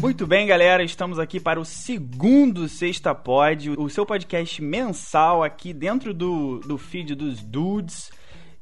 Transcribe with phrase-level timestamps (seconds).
[0.00, 5.72] Muito bem, galera, estamos aqui para o segundo Sexta Pod, o seu podcast mensal aqui
[5.72, 8.10] dentro do, do feed dos Dudes.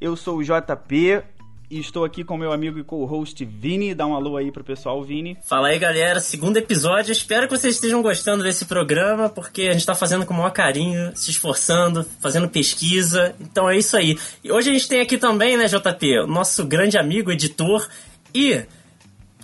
[0.00, 1.22] Eu sou o JP
[1.70, 3.94] e estou aqui com meu amigo e co-host Vini.
[3.94, 5.38] Dá um alô aí pro pessoal, Vini.
[5.48, 6.18] Fala aí, galera.
[6.18, 7.12] Segundo episódio.
[7.12, 10.50] Espero que vocês estejam gostando desse programa, porque a gente está fazendo com o maior
[10.50, 13.36] carinho, se esforçando, fazendo pesquisa.
[13.40, 14.18] Então é isso aí.
[14.42, 17.88] E hoje a gente tem aqui também, né, JP, o nosso grande amigo, editor
[18.34, 18.64] e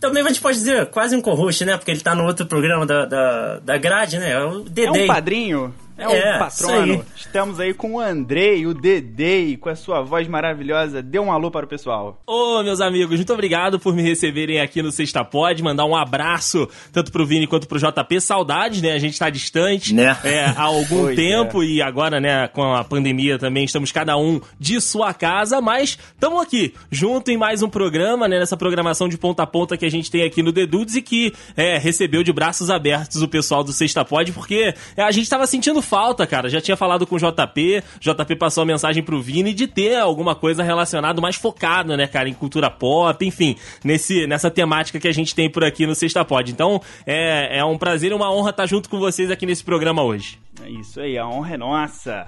[0.01, 1.77] também a gente pode dizer quase um co-host, né?
[1.77, 4.33] Porque ele tá no outro programa da, da, da grade, né?
[4.33, 5.01] É o Dedê.
[5.01, 5.75] É um padrinho.
[5.99, 6.93] É um É, patrono.
[6.95, 7.03] isso aí.
[7.17, 11.03] Estamos aí com o Andrei, o Dedei, com a sua voz maravilhosa.
[11.03, 12.21] Dê um alô para o pessoal.
[12.27, 15.63] Ô, meus amigos, muito obrigado por me receberem aqui no Sexta Pod.
[15.63, 18.21] Mandar um abraço tanto pro Vini quanto pro JP.
[18.21, 18.93] Saudades, né?
[18.93, 20.17] A gente tá distante Né?
[20.25, 24.41] é, há algum Pois tempo e agora, né, com a pandemia também, estamos cada um
[24.61, 29.17] de sua casa, mas estamos aqui, junto em mais um programa, né, nessa programação de
[29.17, 32.23] ponta a ponta que a gente tem aqui no The Dudes e que é, recebeu
[32.23, 36.27] de braços abertos o pessoal do Sexta Pod, porque é, a gente tava sentindo falta,
[36.27, 36.49] cara.
[36.49, 40.35] Já tinha falado com o JP, JP passou a mensagem pro Vini de ter alguma
[40.35, 45.13] coisa relacionada mais focada, né, cara, em cultura pop, enfim, nesse, nessa temática que a
[45.13, 46.51] gente tem por aqui no Sexta Pod.
[46.51, 50.03] Então, é, é um prazer e uma honra estar junto com vocês aqui nesse programa
[50.03, 50.39] hoje.
[50.63, 52.27] É isso aí, a honra é nossa.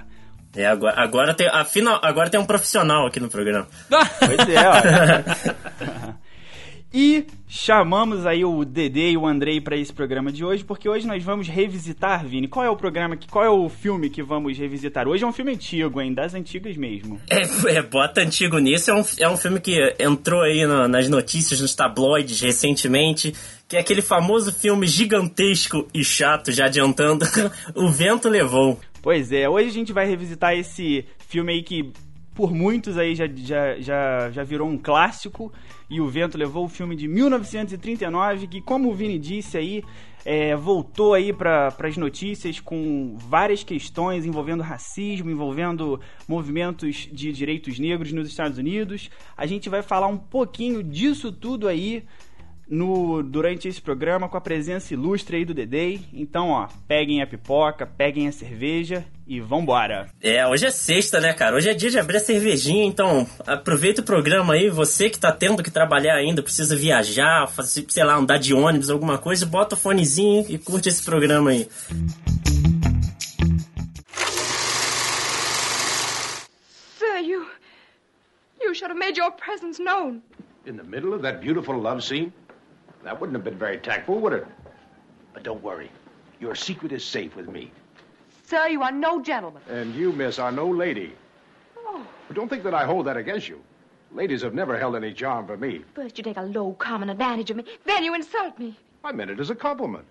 [0.56, 3.66] É, agora, agora, tem, afinal, agora tem um profissional aqui no programa.
[4.18, 6.18] Pois é, olha.
[6.92, 11.06] E chamamos aí o Dedê e o Andrei para esse programa de hoje, porque hoje
[11.06, 12.48] nós vamos revisitar, Vini.
[12.48, 15.06] Qual é o programa, que, qual é o filme que vamos revisitar?
[15.06, 16.14] Hoje é um filme antigo, hein?
[16.14, 17.20] Das antigas mesmo.
[17.30, 18.90] É, é, bota antigo nisso.
[18.90, 23.34] É um, é um filme que entrou aí na- nas notícias, nos tabloides recentemente.
[23.68, 27.26] Que é aquele famoso filme gigantesco e chato, já adiantando.
[27.76, 28.80] o Vento Levou.
[29.02, 31.92] Pois é, hoje a gente vai revisitar esse filme aí que
[32.38, 35.52] por muitos aí já, já, já, já virou um clássico.
[35.90, 39.82] E o Vento levou o filme de 1939, que como o Vini disse aí,
[40.24, 47.76] é, voltou aí para as notícias com várias questões envolvendo racismo, envolvendo movimentos de direitos
[47.80, 49.10] negros nos Estados Unidos.
[49.36, 52.04] A gente vai falar um pouquinho disso tudo aí
[52.68, 56.00] no, durante esse programa com a presença ilustre aí do Dedei.
[56.12, 60.08] Então, ó, peguem a pipoca, peguem a cerveja e vambora.
[60.20, 61.56] É, hoje é sexta, né, cara?
[61.56, 64.68] Hoje é dia de abrir a cervejinha, então aproveita o programa aí.
[64.68, 68.90] Você que tá tendo que trabalhar ainda, precisa viajar, fazer, sei lá, andar de ônibus,
[68.90, 71.68] alguma coisa, bota o fonezinho e curte esse programa aí.
[76.98, 77.46] Sir, you.
[78.60, 80.20] You should have made your presence known.
[80.66, 82.32] In the middle of that beautiful love scene?
[83.08, 84.46] That wouldn't have been very tactful, would it?
[85.32, 85.90] But don't worry.
[86.40, 87.70] Your secret is safe with me.
[88.44, 89.62] Sir, you are no gentleman.
[89.70, 91.14] And you, miss, are no lady.
[91.78, 93.62] Oh, But don't think that I hold that against you.
[94.12, 95.86] Ladies have never held any charm for me.
[95.94, 98.76] first you take a low, common advantage of me, then you insult me.
[99.02, 100.04] I meant it as a compliment.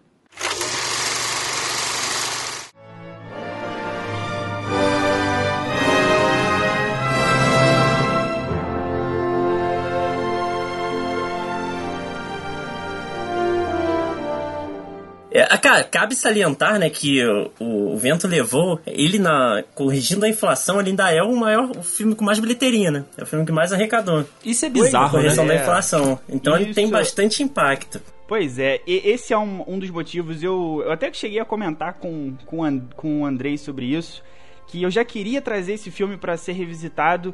[15.55, 17.23] Cara, cabe salientar, né, que
[17.59, 21.83] o, o Vento Levou, ele na corrigindo a inflação, ele ainda é o maior o
[21.83, 23.05] filme com mais bilheteria, né?
[23.15, 24.25] É o filme que mais arrecadou.
[24.43, 25.23] Isso é A bizarro, né?
[25.23, 25.61] correção da É.
[25.61, 26.19] inflação.
[26.27, 26.93] Então ele tem Isso.
[26.93, 28.01] bastante impacto.
[28.27, 30.41] Pois é, e esse é um, um dos motivos.
[30.41, 33.85] Eu, eu até que cheguei a comentar com, com, o An- com o Andrei sobre
[33.85, 34.23] isso.
[34.67, 37.33] Que eu já queria trazer esse filme para ser revisitado,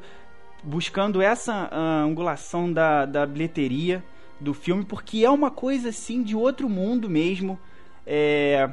[0.64, 4.04] buscando essa ah, angulação da, da bilheteria
[4.40, 7.58] do filme, porque é uma coisa assim de outro mundo mesmo.
[8.06, 8.70] É,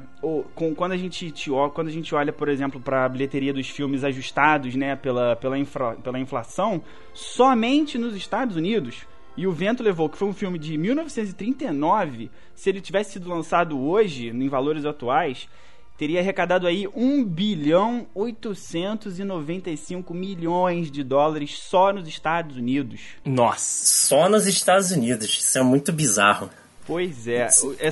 [0.54, 3.68] com- quando, a gente, te quando a gente olha, por exemplo, para a bilheteria dos
[3.68, 6.82] filmes ajustados né, pela, pela, infra- pela inflação,
[7.14, 12.68] somente nos Estados Unidos, e O Vento Levou, que foi um filme de 1939, se
[12.68, 15.48] ele tivesse sido lançado hoje, em valores atuais,
[15.96, 23.00] teria arrecadado aí 1 bilhão 895 milhões de dólares só nos Estados Unidos.
[23.24, 23.86] Nossa.
[23.86, 25.26] Só nos Estados Unidos.
[25.38, 26.50] Isso é muito bizarro.
[26.90, 27.46] Pois é,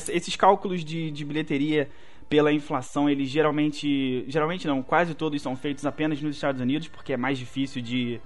[0.08, 1.88] esses cálculos de, de bilheteria
[2.28, 7.12] pela inflação, eles geralmente, geralmente não, quase todos são feitos apenas nos Estados Unidos, porque
[7.12, 8.20] é mais difícil de,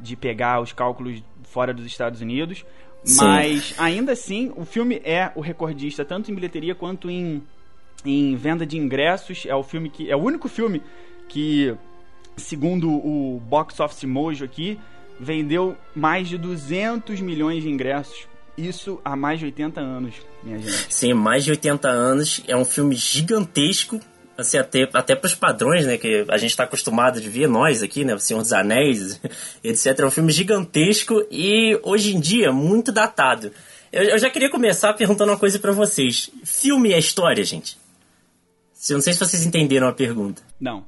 [0.00, 2.66] de pegar os cálculos fora dos Estados Unidos.
[3.04, 3.24] Sim.
[3.24, 7.40] Mas ainda assim, o filme é o recordista tanto em bilheteria quanto em,
[8.04, 9.46] em venda de ingressos.
[9.46, 10.82] É o filme que é o único filme
[11.28, 11.76] que,
[12.36, 14.80] segundo o Box Office Mojo aqui,
[15.20, 18.26] vendeu mais de 200 milhões de ingressos.
[18.58, 20.92] Isso há mais de 80 anos, minha gente.
[20.92, 22.42] Sim, mais de 80 anos.
[22.48, 24.00] É um filme gigantesco.
[24.36, 28.04] assim, até, até pros padrões, né, que a gente tá acostumado de ver, nós aqui,
[28.04, 29.20] né, o Senhor dos Anéis,
[29.62, 30.00] etc.
[30.00, 33.52] É um filme gigantesco e, hoje em dia, muito datado.
[33.92, 36.28] Eu, eu já queria começar perguntando uma coisa para vocês.
[36.44, 37.78] Filme é história, gente?
[38.90, 40.42] Eu não sei se vocês entenderam a pergunta.
[40.60, 40.84] Não.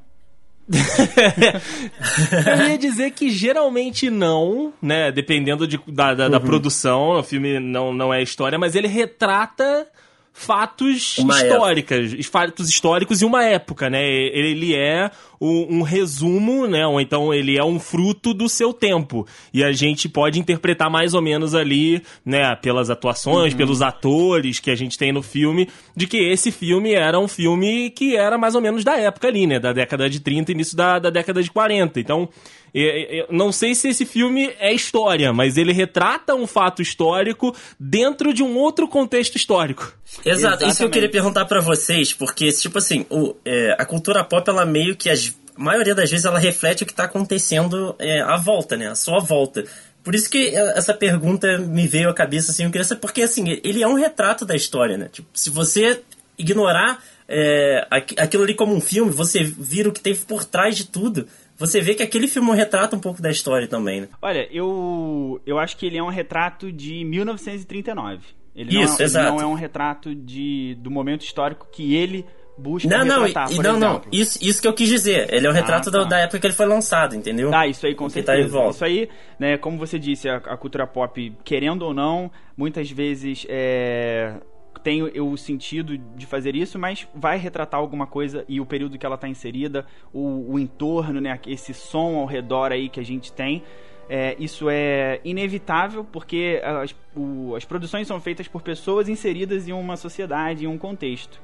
[2.61, 5.11] Eu ia dizer que geralmente não, né?
[5.11, 6.31] Dependendo de, da, da, uhum.
[6.31, 9.89] da produção, o filme não, não é história, mas ele retrata
[10.33, 12.31] fatos uma históricas, época.
[12.31, 14.03] fatos históricos e uma época, né?
[14.03, 15.11] Ele é
[15.41, 16.87] um, um, resumo, né?
[16.87, 19.27] Ou então ele é um fruto do seu tempo.
[19.53, 22.55] E a gente pode interpretar mais ou menos ali, né?
[22.57, 23.59] Pelas atuações, uhum.
[23.59, 27.91] pelos atores que a gente tem no filme, de que esse filme era um filme
[27.91, 29.59] que era mais ou menos da época ali, né?
[29.59, 32.01] Da década de 30 início da, da década de 40.
[32.01, 32.29] Então,
[32.73, 38.33] eu não sei se esse filme é história, mas ele retrata um fato histórico dentro
[38.33, 39.93] de um outro contexto histórico.
[40.25, 40.71] Exato, Exatamente.
[40.71, 44.49] isso que eu queria perguntar para vocês, porque, tipo assim, o, é, a cultura pop,
[44.49, 45.15] ela meio que, a
[45.57, 48.89] maioria das vezes, ela reflete o que tá acontecendo é, à volta, né?
[48.89, 49.65] A sua volta.
[50.03, 53.23] Por isso que é, essa pergunta me veio à cabeça, assim, eu queria saber, porque,
[53.23, 55.09] assim, ele é um retrato da história, né?
[55.13, 56.03] Tipo, se você
[56.39, 60.87] ignorar é, aquilo ali como um filme, você vira o que tem por trás de
[60.87, 61.27] tudo
[61.61, 64.09] você vê que aquele filme retrata um pouco da história também, né?
[64.23, 68.21] Olha, eu, eu acho que ele é um retrato de 1939.
[68.57, 69.27] Ele Isso, não, é, exato.
[69.27, 72.25] Ele não é um retrato de, do momento histórico que ele
[72.57, 73.79] busca não, retratar, não, não, exemplo.
[73.79, 75.33] não, isso, isso que eu quis dizer.
[75.33, 75.99] Ele é um retrato ah, tá.
[75.99, 77.55] da, da, época que ele foi lançado, entendeu?
[77.55, 78.59] Ah, isso aí com tá certeza.
[78.59, 82.91] Tá isso aí, né, como você disse, a, a, cultura pop, querendo ou não, muitas
[82.91, 84.35] vezes é,
[84.83, 89.05] tem o sentido de fazer isso, mas vai retratar alguma coisa e o período que
[89.05, 93.33] ela está inserida, o, o, entorno, né, esse som ao redor aí que a gente
[93.33, 93.63] tem.
[94.09, 99.73] É, isso é inevitável porque as, o, as produções são feitas por pessoas inseridas em
[99.73, 101.41] uma sociedade, em um contexto.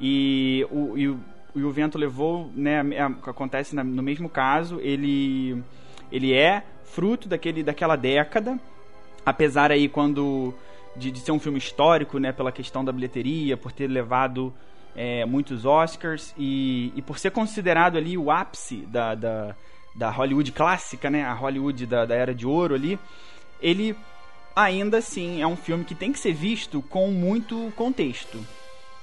[0.00, 1.20] E o, e o,
[1.54, 2.80] e o vento levou, né,
[3.26, 5.62] acontece no mesmo caso, ele,
[6.10, 8.58] ele é fruto daquele, daquela década,
[9.24, 10.54] apesar aí quando
[10.98, 14.52] de, de ser um filme histórico, né, pela questão da bilheteria, por ter levado
[14.94, 19.54] é, muitos Oscars e, e por ser considerado ali o ápice da, da,
[19.94, 22.98] da Hollywood clássica, né, a Hollywood da, da Era de Ouro ali,
[23.62, 23.96] ele
[24.54, 28.44] ainda assim é um filme que tem que ser visto com muito contexto,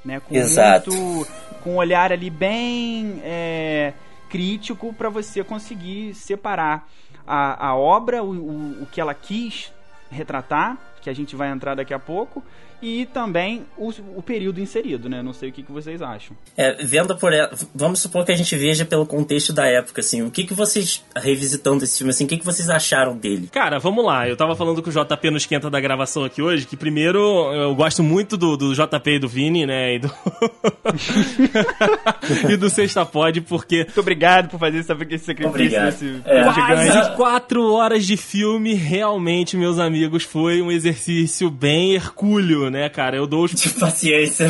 [0.03, 0.93] né, com Exato.
[0.93, 1.31] muito,
[1.63, 3.93] com um olhar ali bem é,
[4.29, 6.87] crítico para você conseguir separar
[7.25, 9.71] a, a obra, o, o, o que ela quis
[10.11, 12.43] retratar que a gente vai entrar daqui a pouco,
[12.81, 15.21] e também o, o período inserido, né?
[15.21, 16.35] Não sei o que, que vocês acham.
[16.57, 17.31] É, vendo por
[17.73, 21.03] vamos supor que a gente veja pelo contexto da época, assim, o que, que vocês,
[21.15, 23.49] revisitando esse filme, assim, o que, que vocês acharam dele?
[23.51, 26.65] Cara, vamos lá, eu tava falando com o JP no esquenta da gravação aqui hoje,
[26.65, 27.19] que primeiro
[27.53, 30.11] eu gosto muito do, do JP e do Vini, né, e do...
[32.49, 33.83] e do Sexta Pod, porque...
[33.85, 36.43] Muito obrigado por fazer esse sacrifício é.
[36.43, 43.15] Quase quatro horas de filme, realmente, meus amigos, foi um exercício bem hercúleo, né, cara?
[43.17, 43.51] Eu dou os...
[43.55, 44.47] De paciência.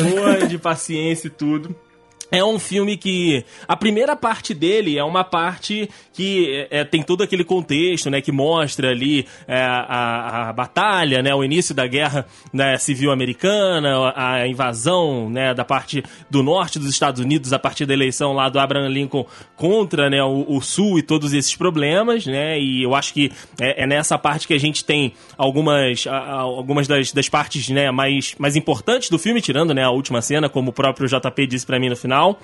[0.48, 1.74] De paciência e tudo.
[2.30, 7.22] É um filme que a primeira parte dele é uma parte que é, tem todo
[7.22, 12.26] aquele contexto, né, que mostra ali é, a, a, batalha, né, o início da guerra
[12.50, 17.84] né, civil americana, a invasão, né, da parte do norte dos Estados Unidos a partir
[17.84, 19.26] da eleição lá do Abraham Lincoln
[19.56, 23.30] contra, né, o, o sul e todos esses problemas, né, e eu acho que
[23.60, 27.90] é, é nessa parte que a gente tem algumas, a, algumas das, das partes, né,
[27.90, 31.66] mais, mais importantes do filme, tirando, né, a última cena, como o próprio JP disse
[31.66, 32.40] para mim no final.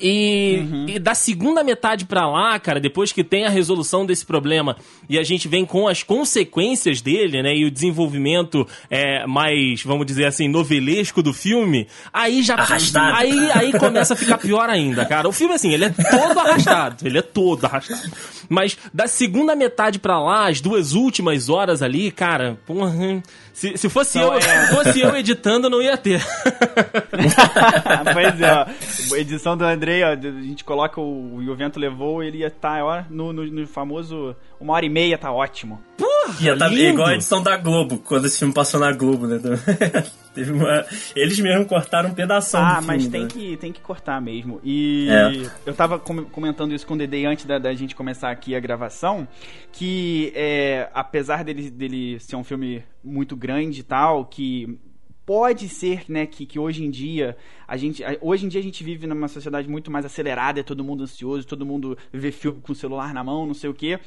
[0.00, 0.86] E, uhum.
[0.88, 4.76] e, da segunda metade para lá, cara, depois que tem a resolução desse problema
[5.08, 10.06] e a gente vem com as consequências dele, né, e o desenvolvimento é, mais, vamos
[10.06, 13.16] dizer assim, novelesco do filme, aí já arrastado.
[13.16, 15.28] aí aí começa a ficar pior ainda, cara.
[15.28, 18.10] O filme assim, ele é todo arrastado, ele é todo arrastado.
[18.48, 23.22] Mas da segunda metade para lá, as duas últimas horas ali, cara, porra,
[23.52, 24.66] se, se fosse, então, eu, é...
[24.68, 26.24] fosse eu editando, não ia ter.
[28.12, 28.66] pois é, ó.
[29.16, 33.06] Edição do Andrei, ó, a gente coloca o, o vento levou, ele ia estar tá,
[33.10, 35.80] no, no, no, famoso uma hora e meia, tá ótimo.
[35.96, 39.38] Porra, ia tá igual a edição da Globo, quando esse filme passou na Globo, né?
[40.34, 40.84] Teve uma...
[41.14, 43.28] Eles mesmo cortaram um pedaço Ah, do mas filme, tem, né?
[43.28, 44.60] que, tem que cortar mesmo.
[44.64, 45.50] E é.
[45.66, 49.28] eu tava comentando isso com o Dede antes da, da, gente começar aqui a gravação,
[49.72, 54.78] que é, apesar dele, dele ser um filme muito grande e tal, que
[55.24, 57.36] pode ser, né, que, que hoje em dia
[57.66, 60.84] a gente hoje em dia a gente vive numa sociedade muito mais acelerada, é todo
[60.84, 63.98] mundo ansioso, todo mundo vê filme com o celular na mão, não sei o quê.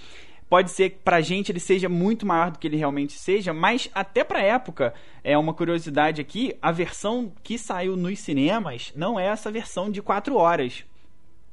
[0.49, 3.89] Pode ser que pra gente ele seja muito maior do que ele realmente seja, mas
[3.93, 9.25] até pra época, é uma curiosidade aqui, a versão que saiu nos cinemas não é
[9.25, 10.85] essa versão de 4 horas.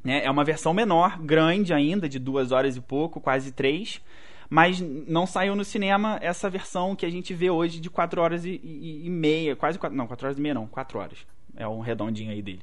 [0.04, 0.24] Né?
[0.24, 4.00] É uma versão menor, grande ainda, de 2 horas e pouco, quase 3
[4.52, 8.44] mas não saiu no cinema essa versão que a gente vê hoje de 4 horas
[8.44, 11.26] e, e, e meia, quase 4, não, 4 horas e meia não, 4 horas.
[11.56, 12.60] É um redondinho aí dele.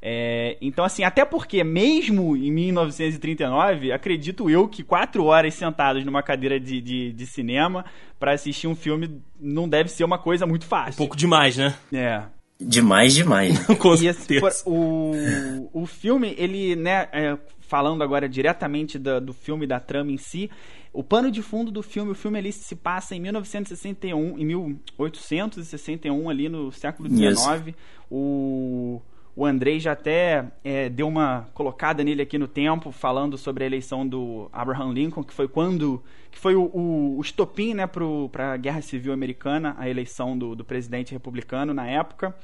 [0.00, 6.22] É, então, assim, até porque, mesmo em 1939, acredito eu que quatro horas sentados numa
[6.22, 7.84] cadeira de, de, de cinema
[8.18, 10.94] para assistir um filme não deve ser uma coisa muito fácil.
[10.94, 11.74] Um pouco demais, né?
[11.92, 12.22] É.
[12.60, 13.58] Demais, demais.
[13.78, 19.66] Com E esse- o, o filme, ele, né, é, falando agora diretamente da- do filme,
[19.66, 20.50] da trama em si,
[20.92, 26.28] o pano de fundo do filme, o filme ali se passa em 1961, em 1861,
[26.30, 27.74] ali no século XIX.
[28.10, 29.00] O,
[29.38, 33.66] o Andrei já até é, deu uma colocada nele aqui no tempo, falando sobre a
[33.66, 38.52] eleição do Abraham Lincoln, que foi quando que foi o, o, o estopim né, para
[38.52, 42.34] a Guerra Civil Americana, a eleição do, do presidente republicano na época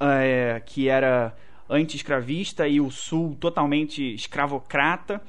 [0.00, 1.34] é, que era
[1.68, 5.20] anti-escravista e o sul totalmente escravocrata.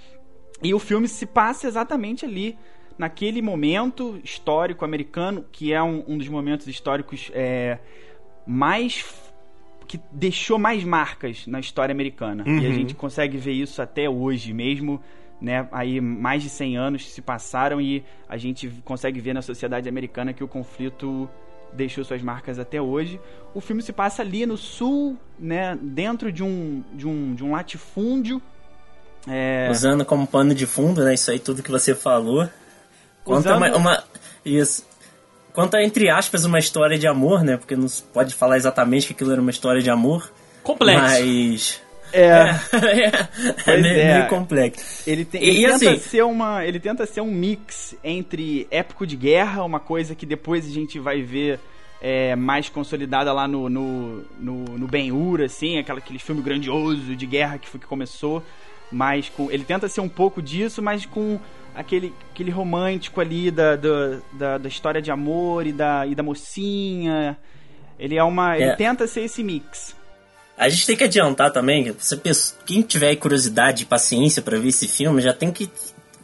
[0.62, 2.58] E o filme se passa exatamente ali,
[2.98, 7.80] naquele momento histórico americano, que é um, um dos momentos históricos é,
[8.46, 9.24] mais.
[9.88, 12.44] Que deixou mais marcas na história americana.
[12.46, 12.74] E a Uhum.
[12.74, 15.02] gente consegue ver isso até hoje, mesmo.
[15.42, 19.88] Né, aí mais de 100 anos se passaram e a gente consegue ver na sociedade
[19.90, 21.30] americana que o conflito
[21.74, 23.20] deixou suas marcas até hoje.
[23.54, 27.52] O filme se passa ali no sul, né, dentro de um, de um, de um
[27.52, 28.42] latifúndio.
[29.28, 31.14] É, Usando como pano de fundo, né?
[31.16, 32.48] Isso aí tudo que você falou.
[33.24, 34.04] Conta Usando- uma, uma-
[34.46, 34.86] Isso.
[35.56, 37.56] Conta, entre aspas, uma história de amor, né?
[37.58, 40.30] Porque não se pode falar exatamente que aquilo era uma história de amor.
[40.62, 41.02] Complexo.
[41.02, 41.82] Mas.
[42.12, 42.28] é,
[42.76, 43.28] é,
[43.64, 44.14] Pois meio, é.
[44.18, 45.04] meio complexo.
[45.10, 48.68] Ele, tem- E- ele e tenta assim- ser uma, ele tenta ser um mix entre
[48.70, 51.60] épico de guerra, uma coisa que depois a gente vai ver
[52.02, 57.26] é, mais consolidada lá no, no, no, no Ben-Hur, assim, aquela, aquele filme grandioso de
[57.26, 58.44] guerra que foi que começou,
[58.92, 61.40] mas com, ele tenta ser um pouco disso, mas com
[61.76, 66.24] aquele, aquele romântico ali da, da, da, da história de amor e da, e da
[66.24, 67.38] mocinha.
[68.00, 68.76] Ele é uma, ele É.
[68.76, 69.96] tenta ser esse mix.
[70.58, 72.22] A gente tem que adiantar também, pessoa-
[72.66, 75.70] quem tiver curiosidade e paciência pra ver esse filme, já tem que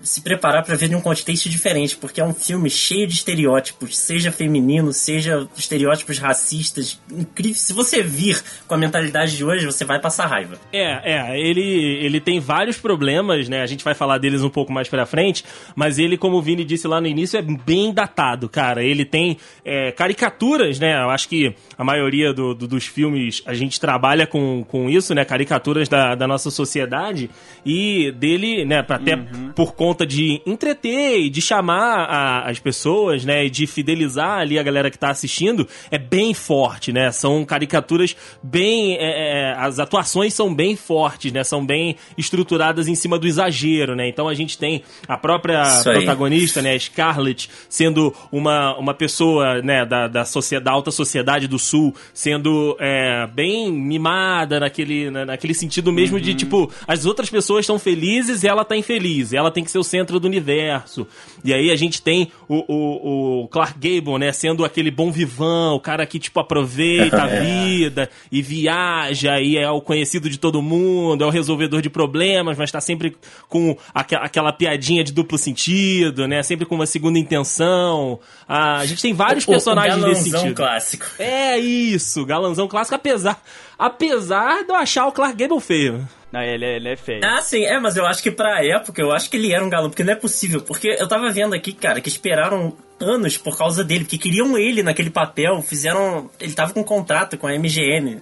[0.04, 3.98] se preparar pra ver de um contexto diferente, porque é um filme cheio de estereótipos,
[3.98, 7.56] seja feminino, seja estereótipos racistas, incrível.
[7.56, 10.58] Se você vir com a mentalidade de hoje, você vai passar raiva.
[10.74, 11.62] É, é, ele,
[12.04, 13.62] ele tem vários problemas, né?
[13.62, 15.44] A gente vai falar deles um pouco mais pra frente,
[15.76, 18.84] mas ele, como o Vini disse lá no início, é bem datado, cara.
[18.84, 20.96] Ele tem é, caricaturas, né?
[21.02, 25.14] Eu acho que a maioria do- do- dos filmes a gente trabalha com, com isso,
[25.14, 25.24] né?
[25.26, 27.30] Caricaturas da, da nossa sociedade
[27.66, 28.80] e dele, né?
[28.88, 29.16] Até
[29.56, 33.46] por conta de entreter e de chamar a- as pessoas, né?
[33.46, 37.12] E de fidelizar ali a galera que tá assistindo, é bem forte, né?
[37.12, 38.96] São caricaturas bem.
[38.98, 41.44] é, é, as atuações são bem fortes, né?
[41.44, 44.08] São bem estruturadas em cima do exagero, né?
[44.08, 46.78] Então a gente tem a própria protagonista, né?
[46.78, 49.86] Scarlett, sendo uma, uma pessoa, né?
[49.86, 55.54] Da, da, sociedade, da alta sociedade do sul, sendo é, bem mimada naquele, na- naquele
[55.54, 59.34] sentido mesmo de, tipo, as outras pessoas estão felizes e ela tá infeliz.
[59.34, 61.06] Ela tem que ser o centro do universo.
[61.44, 64.32] E aí a gente tem o, o, o Clark Gable, né?
[64.32, 69.70] Sendo aquele bom vivão, o cara que, tipo, aproveita a vida e viaja e é
[69.70, 73.16] o conhecido de todo mundo, é o resolvedor de problemas, mas tá sempre
[73.50, 76.42] com aque- aquela piadinha de duplo sentido, né?
[76.44, 78.20] Sempre com uma segunda intenção.
[78.48, 80.56] Ah, a gente tem vários O- o personagens nesse galanzão sentido.
[80.56, 81.06] clássico.
[81.20, 83.42] É isso, galanzão clássico, apesar,
[83.86, 86.08] apesar de eu achar o Clark Gable feio.
[86.32, 87.20] Não, ele, é- ele é feio.
[87.26, 89.70] Ah, sim, é, mas eu acho que pra época, eu acho que ele era um
[89.70, 90.62] galã, porque não é possível.
[90.62, 94.82] Porque eu tava vendo aqui, cara, que esperaram anos por causa dele, porque queriam ele
[94.84, 96.30] naquele papel, fizeram.
[96.40, 98.22] Ele tava com um contrato com a MGM.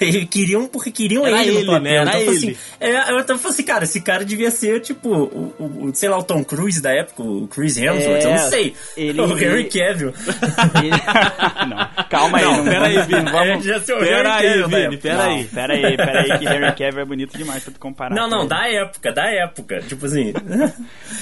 [0.00, 1.94] Eles queriam porque queriam Era ele, ele, no né?
[1.96, 2.50] Era então, eu falei ele.
[2.52, 5.54] Assim, é, eu tava falando assim, cara, esse cara devia ser tipo, o,
[5.88, 8.74] o- sei lá, o Tom Cruise da época, o Chris Hemsworth, eu É, não sei.
[8.96, 10.12] ele- o Henry Cavill.
[10.82, 10.90] Ele-
[11.68, 12.44] não, calma aí.
[12.44, 13.30] Não, Não, pera aí, Vini.
[13.30, 15.44] vamos- É, Pera aí, Vini, pera aí.
[15.44, 18.14] Pera aí, pera aí, que Henry Cavill é bonito demais pra tu comparar.
[18.14, 18.48] Não, não, ele.
[18.48, 19.80] da época, da época.
[19.80, 20.32] Tipo assim.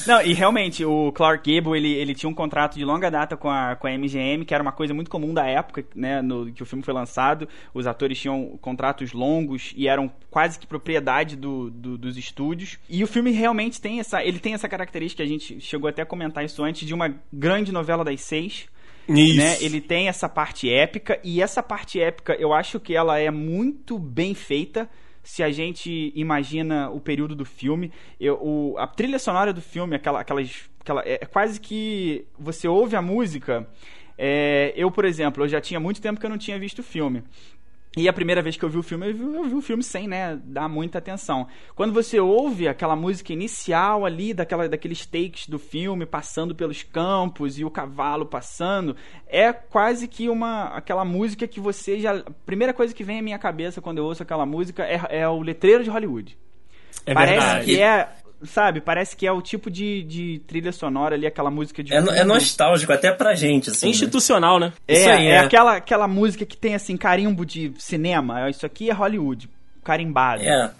[0.07, 3.51] Não, e realmente, o Clark Gable, ele, ele tinha um contrato de longa data com
[3.51, 6.63] a, com a MGM, que era uma coisa muito comum da época, né, no, que
[6.63, 7.49] o filme foi lançado.
[7.73, 12.79] Os atores tinham contratos longos e eram quase que propriedade do, do- dos estúdios.
[12.89, 16.07] E o filme realmente tem essa, ele tem essa característica, a gente chegou até a
[16.07, 18.67] comentar isso antes, de uma grande novela das seis.
[19.07, 19.37] Isso.
[19.37, 19.63] né?
[19.63, 23.99] Ele tem essa parte épica e essa parte épica eu acho que ela é muito
[23.99, 24.89] bem feita
[25.23, 27.93] se a gente imagina o período do filme.
[28.19, 32.67] Eu, o- a trilha sonora do filme, aquela- aquelas que ela é quase que você
[32.69, 33.67] ouve a música.
[34.17, 36.83] é, eu, por exemplo, eu já tinha muito tempo que eu não tinha visto o
[36.85, 37.25] filme.
[37.97, 39.83] E a primeira vez que eu vi o filme, eu vi, eu vi o filme
[39.83, 41.47] sem, né, dar muita atenção.
[41.77, 47.57] Quando você ouve aquela música inicial ali, daquela, daqueles takes do filme, passando pelos campos
[47.59, 48.97] e o cavalo passando,
[49.29, 52.17] é quase que uma aquela música que você já...
[52.17, 55.29] A primeira coisa que vem à minha cabeça quando eu ouço aquela música é, é
[55.29, 56.37] o letreiro de Hollywood.
[57.07, 57.65] É Parece verdade.
[57.67, 58.24] que é...
[58.43, 61.95] Sabe, parece que é o tipo de, de trilha sonora ali, aquela música de...
[61.95, 63.87] É, no- é nostálgico até pra gente, assim.
[63.87, 63.91] É né?
[63.95, 64.73] institucional, né?
[64.87, 65.39] É, Isso aí, é é.
[65.39, 68.51] aquela, aquela música que tem assim, carimbo de cinema.
[68.51, 69.49] Isso aqui é Hollywood,
[69.83, 70.43] carimbado.
[70.43, 70.71] É.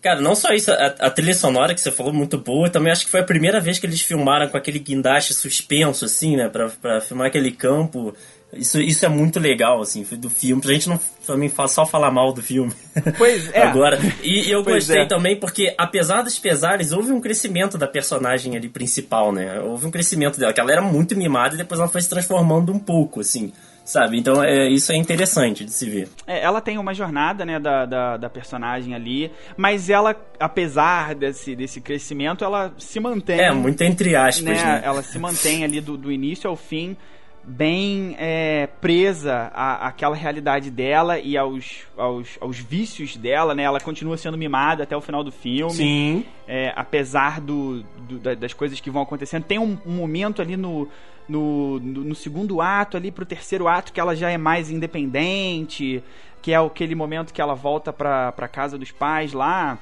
[0.00, 3.04] Cara, não só isso, a, a trilha sonora que você falou, muito boa, também acho
[3.04, 6.68] que foi a primeira vez que eles filmaram com aquele guindaste suspenso, assim, né, pra,
[6.68, 8.14] pra filmar aquele campo.
[8.52, 12.32] Isso, isso é muito legal, assim, do filme, pra gente não também só falar mal
[12.32, 12.72] do filme.
[13.18, 13.62] Pois é.
[13.62, 15.06] Agora, e eu Pois gostei é.
[15.06, 19.60] também porque, apesar dos pesares, houve um crescimento da personagem ali principal, né?
[19.60, 22.72] Houve um crescimento dela, que ela era muito mimada e depois ela foi se transformando
[22.72, 23.52] um pouco, assim,
[23.84, 24.18] sabe?
[24.18, 26.08] Então, é, isso é interessante de se ver.
[26.26, 31.54] É, ela tem uma jornada, né, da, da, da personagem ali, mas ela, apesar desse,
[31.54, 33.38] desse crescimento, ela se mantém.
[33.38, 34.80] É, muito entre aspas, né, né?
[34.82, 36.96] Ela se mantém ali do, do início ao fim
[37.44, 43.62] bem é, presa à, àquela realidade dela e aos, aos, aos vícios dela, né?
[43.62, 45.72] Ela continua sendo mimada até o final do filme.
[45.72, 46.24] Sim.
[46.46, 49.44] é, apesar do, do- da- das coisas que vão acontecendo.
[49.44, 50.88] Tem um, um momento ali no,
[51.28, 56.02] no, no- no segundo ato, ali pro terceiro ato, que ela já é mais independente,
[56.42, 59.78] que é aquele momento que ela volta pra, pra casa dos pais lá.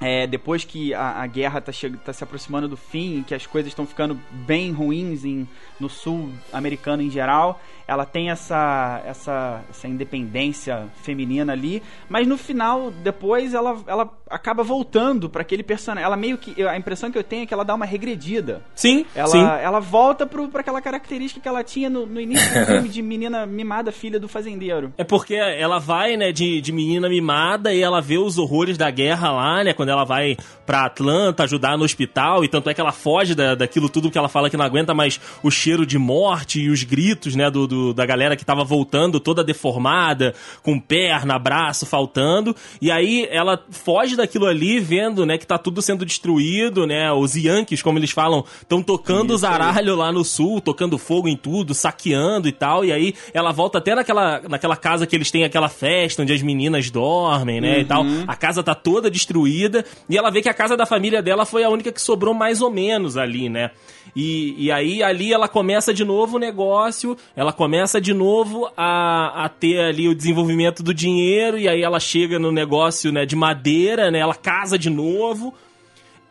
[0.00, 3.46] É, depois que a, a guerra tá, cheg- tá se aproximando do fim, que as
[3.46, 5.48] coisas estão ficando bem ruins em,
[5.80, 12.36] no sul americano em geral, ela tem essa, essa, essa independência feminina ali, mas no
[12.36, 16.04] final, depois, ela, ela acaba voltando para aquele personagem.
[16.04, 16.60] Ela meio que.
[16.66, 18.60] A impressão que eu tenho é que ela dá uma regredida.
[18.74, 19.38] Sim, Ela, sim.
[19.40, 23.00] ela volta pro, pra aquela característica que ela tinha no, no início do filme de
[23.02, 24.92] menina mimada, filha do fazendeiro.
[24.98, 28.90] É porque ela vai, né, de, de menina mimada e ela vê os horrores da
[28.90, 32.80] guerra lá, né, quando ela vai pra Atlanta ajudar no hospital, e tanto é que
[32.80, 35.96] ela foge da, daquilo tudo que ela fala que não aguenta mais o cheiro de
[35.96, 40.80] morte e os gritos, né, do, do- da galera que tava voltando toda deformada, com
[40.80, 46.04] perna, braço faltando, e aí ela foge daquilo ali, vendo, né, que tá tudo sendo
[46.04, 50.98] destruído, né, os Yankees, como eles falam, estão tocando os zaralho lá no sul, tocando
[50.98, 55.14] fogo em tudo, saqueando e tal, e aí ela volta até naquela, naquela casa que
[55.14, 58.04] eles têm aquela festa onde as meninas dormem, né, e tal.
[58.26, 59.75] A casa tá toda destruída
[60.08, 62.60] e ela vê que a casa da família dela foi a única que sobrou mais
[62.62, 63.70] ou menos ali, né?
[64.14, 69.44] E, e aí ali ela começa de novo o negócio, ela começa de novo a,
[69.44, 73.36] a ter ali o desenvolvimento do dinheiro e aí ela chega no negócio, né, de
[73.36, 74.20] madeira, né?
[74.20, 75.52] Ela casa de novo.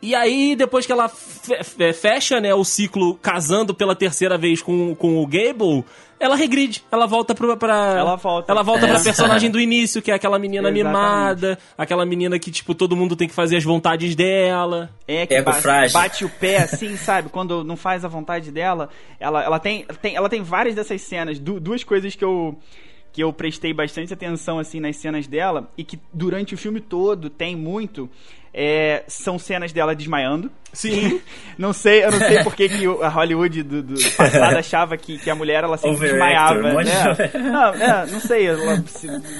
[0.01, 4.61] E aí, depois que ela fe- fe- fecha, né, o ciclo casando pela terceira vez
[4.61, 5.83] com, com o Gable,
[6.25, 6.83] ela regride.
[6.91, 7.95] Ela volta pro, pra.
[7.97, 8.51] Ela volta.
[8.51, 8.89] Ela volta É.
[8.89, 10.85] pra personagem do início, que é aquela menina Exatamente.
[10.87, 14.89] mimada, aquela menina que, tipo, todo mundo tem que fazer as vontades dela.
[15.07, 15.93] É que Ego ba- frágil.
[15.93, 17.29] bate o pé assim, sabe?
[17.29, 18.89] Quando não faz a vontade dela.
[19.19, 21.39] Ela, ela, tem, tem, ela tem várias dessas cenas.
[21.39, 22.57] Du- duas coisas que eu,
[23.13, 27.29] que eu prestei bastante atenção assim nas cenas dela e que durante o filme todo
[27.29, 28.09] tem muito.
[28.57, 30.49] é, são cenas dela desmaiando.
[30.75, 31.19] Sim.
[31.57, 35.17] Não sei, eu não sei por que, que a Hollywood do, do passado achava que,
[35.17, 36.73] que a mulher ela sempre Overactor, desmaiava.
[36.73, 37.31] monte né?
[37.49, 38.83] Não, é, não sei, ela-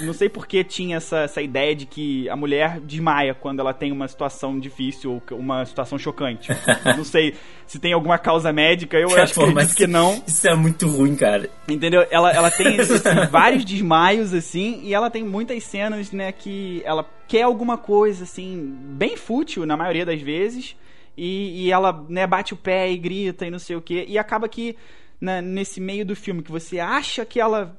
[0.02, 3.74] não sei por que tinha essa, essa ideia de que a mulher desmaia quando ela
[3.74, 6.48] tem uma situação difícil ou que- uma situação chocante.
[6.96, 7.34] Não sei
[7.66, 10.22] se tem alguma causa médica, eu acho Pô, mas que não.
[10.26, 11.50] Isso é muito ruim, cara.
[11.68, 12.06] Entendeu?
[12.10, 12.94] Ela, ela tem assim,
[13.30, 18.74] vários desmaios, assim, e ela tem muitas cenas, né, que ela quer alguma coisa, assim,
[18.80, 20.76] bem fútil na maioria das vezes,
[21.16, 24.18] e, e ela, né, bate o pé e grita e não sei o quê, e
[24.18, 24.76] acaba que,
[25.20, 27.76] né, nesse meio do filme, que você acha que ela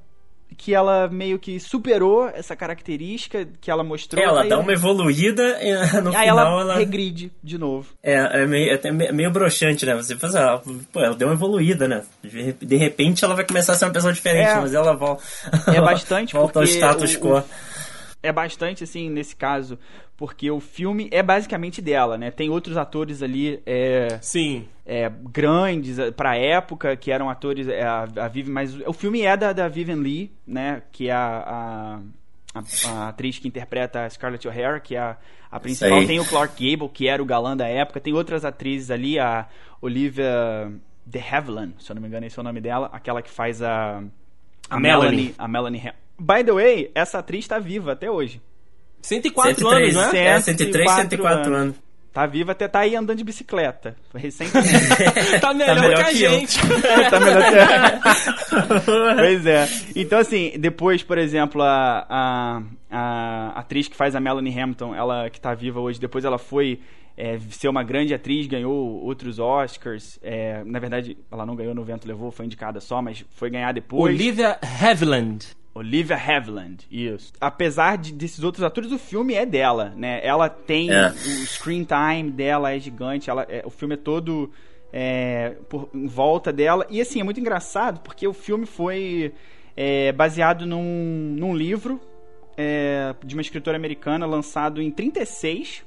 [0.57, 4.23] que ela meio que superou essa característica que ela mostrou.
[4.23, 6.75] ela dá uma evoluída e no aí final ela, ela.
[6.77, 7.89] regride de novo.
[8.01, 9.93] É, é meio, até me- meio broxante, né?
[9.95, 12.01] Você faz, ah, pô, ela deu uma evoluída, né?
[12.23, 14.55] De re- de repente ela vai começar a ser uma pessoa diferente, É.
[14.55, 15.21] mas ela volta.
[15.67, 17.43] É bastante volta ao status o- quo.
[18.23, 19.77] É bastante assim nesse caso,
[20.15, 22.31] porque o filme é basicamente dela, né?
[22.31, 24.67] Tem outros atores ali é, Sim.
[24.85, 29.21] é, grandes é, pra época que eram atores é, a, a Vivian, mas o filme
[29.21, 30.81] é da, da Vivian Lee, né?
[30.91, 31.99] Que é a,
[32.55, 35.17] a, a- a atriz que interpreta a Scarlett O'Hara, que é a,
[35.51, 36.03] a principal.
[36.07, 37.99] Tem o Clark Gable, que era o galã da época.
[37.99, 39.47] Tem outras atrizes ali, a
[39.79, 40.71] Olivia
[41.05, 43.61] de Havilland, se eu não me engano, esse é o nome dela, aquela que faz
[43.61, 44.01] a
[44.69, 45.11] a Melanie.
[45.11, 45.79] Melanie, a Melanie
[46.19, 48.41] By the way, essa atriz tá viva até hoje.
[49.01, 50.19] 104 103, anos, né?
[50.19, 51.75] É, 103, 104 anos.
[52.17, 53.95] Tá viva até tá aí andando de bicicleta.
[54.15, 54.69] Recentemente.
[55.39, 56.59] tá melhor, Tá melhor que a que gente.
[57.11, 59.15] tá melhor que...
[59.21, 59.69] pois é.
[59.95, 65.29] Então, assim, depois, por exemplo, a, a, a atriz que faz a Melanie Hamilton, ela
[65.29, 66.79] que tá viva hoje, depois ela foi
[67.15, 70.19] é, ser uma grande atriz, ganhou outros Oscars.
[70.23, 73.71] É, na verdade, ela não ganhou no Vento Levou, foi indicada só, mas foi ganhar
[73.73, 74.15] depois.
[74.15, 75.45] Olivia Havilland.
[75.77, 77.33] Olivia Havilland, isso.
[77.39, 80.19] Apesar de, desses outros atores, o filme é dela, né?
[80.23, 81.09] Ela tem É.
[81.09, 84.51] o screen time dela é gigante, ela, é, o filme é todo
[84.91, 86.85] é, por, em volta dela.
[86.89, 89.33] E assim, é muito engraçado porque o filme foi
[89.75, 91.99] é, baseado num, num livro
[92.57, 95.85] é, de uma escritora americana lançado em 36.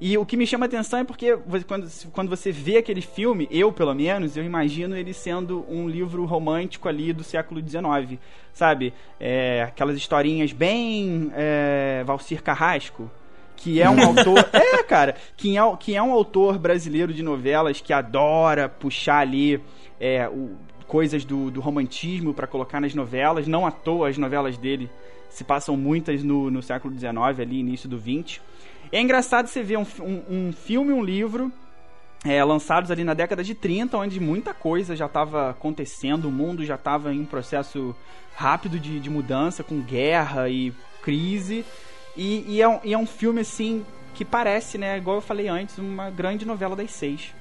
[0.00, 3.48] E o que me chama a atenção é porque quando, quando você vê aquele filme,
[3.50, 8.18] eu pelo menos, eu imagino ele sendo um livro romântico ali do século XIX,
[8.54, 8.94] sabe?
[9.18, 13.10] É, aquelas historinhas bem é, Valcir Carrasco,
[13.56, 14.48] que é um autor.
[14.52, 19.60] É, cara, que é, que é um autor brasileiro de novelas que adora puxar ali
[20.00, 20.52] é, o-
[20.86, 23.48] coisas do, do romantismo pra colocar nas novelas.
[23.48, 24.88] Não à toa as novelas dele
[25.28, 28.40] se passam muitas no, no século XIX, ali, início do XX.
[28.90, 31.52] É engraçado você ver um, um, um filme e um livro
[32.24, 36.64] é, lançados ali na década de 30, onde muita coisa já estava acontecendo, o mundo
[36.64, 37.94] já estava em um processo
[38.34, 40.72] rápido de, de mudança, com guerra e
[41.02, 41.64] crise.
[42.16, 45.48] E, e é um, e é um filme, assim, que parece, né, igual eu falei
[45.48, 47.32] antes, uma grande novela das seis.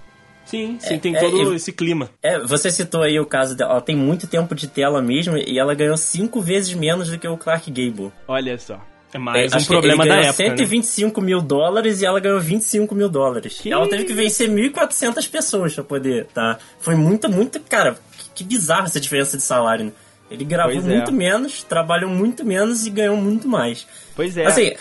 [0.45, 2.09] Sim, sim, tem é, todo eu- esse clima.
[2.23, 3.71] É, você citou aí o caso dela.
[3.73, 7.27] Ela tem muito tempo de tela mesmo e ela ganhou cinco vezes menos do que
[7.27, 8.13] o Clark Gable.
[8.27, 8.79] Olha só.
[9.13, 10.43] É mais É, um problema da época.
[10.43, 10.49] né?
[10.57, 13.57] 125 mil dólares e ela ganhou 25 mil dólares.
[13.61, 16.57] Que ela teve que vencer 1.400 pessoas pra poder, tá?
[16.79, 17.59] Foi muito, muito.
[17.61, 19.91] Cara, que, que bizarro essa diferença de salário, né?
[20.29, 20.89] Ele gravou Pois é.
[20.89, 23.87] muito menos, trabalhou muito menos e ganhou muito mais.
[24.13, 24.45] Pois é.
[24.45, 24.73] Assim,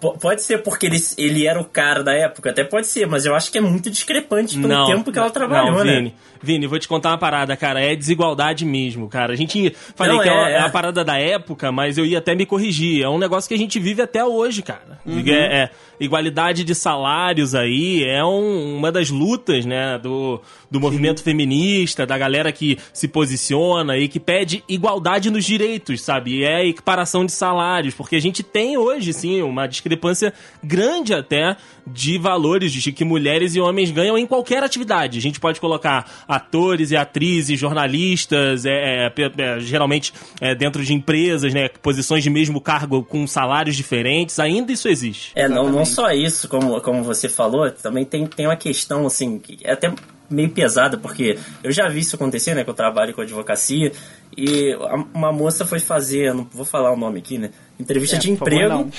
[0.00, 3.34] pode ser porque ele, ele era o cara da época, até pode ser, mas eu
[3.34, 5.96] acho que é muito discrepante pelo não, tempo que ela trabalhou, não, né?
[5.96, 7.80] Vini, Vini, vou te contar uma parada, cara.
[7.80, 9.32] É desigualdade mesmo, cara.
[9.32, 9.74] A gente.
[9.96, 12.44] Falei Não, que é, é, é uma parada da época, mas eu ia até me
[12.44, 13.02] corrigir.
[13.02, 14.98] É um negócio que a gente vive até hoje, cara.
[15.06, 15.22] Uhum.
[15.26, 21.22] É, é, igualdade de salários aí é um- uma das lutas, né, do, do movimento
[21.22, 26.38] feminista, da galera que se posiciona e que pede igualdade nos direitos, sabe?
[26.40, 31.14] E é a equiparação de salários, porque a gente tem hoje, sim, uma discrepância grande
[31.14, 35.18] até de valores de que mulheres e homens ganham em qualquer atividade.
[35.18, 40.94] A gente pode colocar atores e atrizes, jornalistas, é, é, é, geralmente é, dentro de
[40.94, 45.32] empresas, né, posições de mesmo cargo com salários diferentes, ainda isso existe.
[45.34, 49.38] É, não, não só isso, como, como você falou, também tem, tem uma questão, assim,
[49.38, 49.92] que é até
[50.30, 53.92] meio pesada, porque eu já vi isso acontecer, né, que eu trabalho com advocacia,
[54.36, 54.74] e
[55.14, 58.52] uma moça foi fazer, não vou falar o nome aqui, né, entrevista É, de favor,
[58.52, 58.74] emprego.
[58.74, 58.90] não.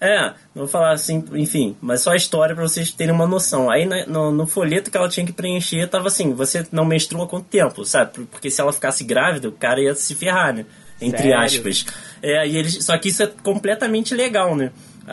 [0.00, 3.70] É, não vou falar assim, enfim, mas só a história pra vocês terem uma noção.
[3.70, 7.24] Aí né, no, no folheto que ela tinha que preencher, tava assim, você não menstrua
[7.24, 8.12] há quanto tempo, sabe?
[8.12, 10.66] Por- Porque se ela ficasse grávida, o cara ia se ferrar, né?
[11.00, 11.38] Entre Sério?
[11.38, 11.86] aspas.
[12.22, 14.70] É, e eles, só que isso é completamente legal, né?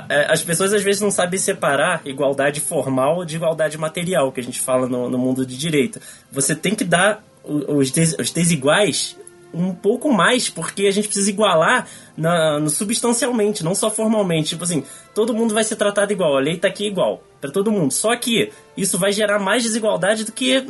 [0.10, 4.44] É, As pessoas às vezes não sabem separar igualdade formal de igualdade material, que a
[4.44, 6.00] gente fala no, no mundo de direito.
[6.32, 9.16] Você tem que dar os, des- os desiguais
[9.54, 11.88] um pouco mais, porque a gente precisa igualar
[12.18, 14.50] na, no substancialmente, não só formalmente.
[14.50, 17.72] Tipo assim, todo mundo vai ser tratado igual, a lei tá aqui igual para todo
[17.72, 17.92] mundo.
[17.92, 20.62] Só que isso vai gerar mais desigualdade do que,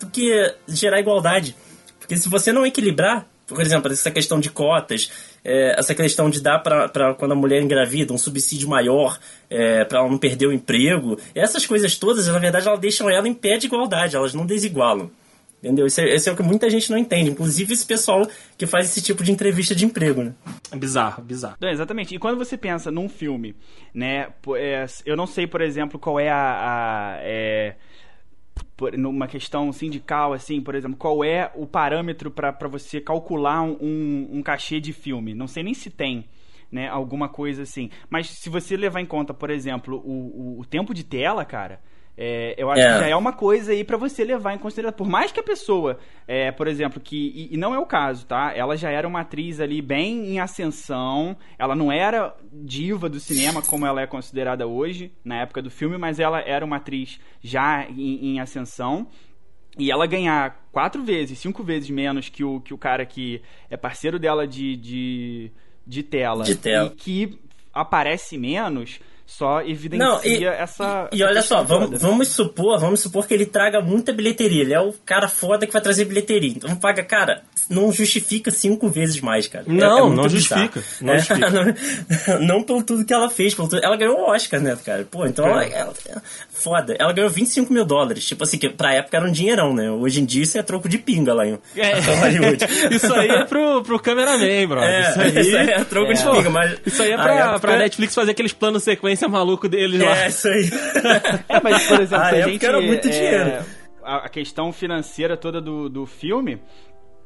[0.00, 1.54] do que gerar igualdade.
[1.98, 5.10] Porque se você não equilibrar, por exemplo, essa questão de cotas,
[5.44, 9.18] é, essa questão de dar para quando a mulher engravida um subsídio maior
[9.50, 13.28] é, para ela não perder o emprego, essas coisas todas, na verdade, elas deixam ela
[13.28, 15.10] em pé de igualdade, elas não desigualam.
[15.62, 15.86] Entendeu?
[15.86, 18.26] Esse é, esse é o que muita gente não entende, inclusive esse pessoal
[18.58, 20.34] que faz esse tipo de entrevista de emprego, né?
[20.74, 21.56] Bizarro, bizarro.
[21.62, 22.14] Exatamente.
[22.14, 23.54] E quando você pensa num filme,
[23.94, 24.28] né?
[24.56, 26.36] é, eu não sei, por exemplo, qual é a.
[27.14, 27.76] a- é,
[28.76, 34.28] por- numa questão sindical, assim, por exemplo, qual é o parâmetro para você calcular um,
[34.32, 35.32] um cachê de filme?
[35.32, 36.24] Não sei nem se tem.
[36.72, 37.90] Né, alguma coisa assim.
[38.08, 41.78] Mas se você levar em conta, por exemplo, o, o, o tempo de tela, cara,
[42.16, 42.92] é, eu acho É.
[42.92, 44.96] que já é uma coisa aí pra você levar em consideração.
[44.98, 45.98] Por mais que a pessoa,
[46.28, 47.32] é, por exemplo, que.
[47.50, 48.52] E, e não é o caso, tá?
[48.54, 51.36] Ela já era uma atriz ali bem em ascensão.
[51.58, 55.96] Ela não era diva do cinema como ela é considerada hoje, na época do filme,
[55.96, 59.06] mas ela era uma atriz já em, em ascensão.
[59.78, 63.76] E ela ganhar quatro vezes, cinco vezes menos que o, que o cara que é
[63.76, 65.50] parceiro dela de, de,
[65.86, 66.44] de tela.
[66.44, 66.92] De tela.
[66.92, 67.38] E que
[67.72, 71.08] aparece menos, só evidencia Não, e, essa.
[71.12, 71.98] E, e olha só, vamos, toda.
[71.98, 74.62] vamos supor, vamos supor que ele traga muita bilheteria.
[74.62, 76.50] Ele é o cara foda que vai trazer bilheteria.
[76.50, 79.64] Então paga, cara, não justifica cinco vezes mais, cara.
[79.66, 81.50] É- Não, é muito não justifica, não É, justifica.
[82.38, 85.06] não, não pelo tudo que ela fez, pelo tudo- ela ganhou o Oscar, né, cara?
[85.10, 85.94] Pô, então ela, ela-
[86.50, 86.94] foda.
[86.98, 88.26] Ela ganhou 25 mil dólares.
[88.26, 89.90] Tipo assim, que pra época era um dinheirão, né?
[89.90, 91.98] Hoje em dia isso é troco de pinga lá em É.
[92.20, 92.64] Hollywood.
[92.94, 94.80] Isso aí é pro, pro cameraman, bro.
[94.80, 96.78] É, isso aí, é troco de pinga, mas.
[96.84, 100.24] Isso aí é pra, época- pra Netflix fazer aqueles planos sequência maluco deles lá.
[100.24, 100.70] É, isso aí.
[101.48, 102.66] É, mas, por exemplo, A se a gente.
[102.66, 103.64] era muito é, dinheiro.
[104.02, 106.60] A, questão financeira toda do, do filme.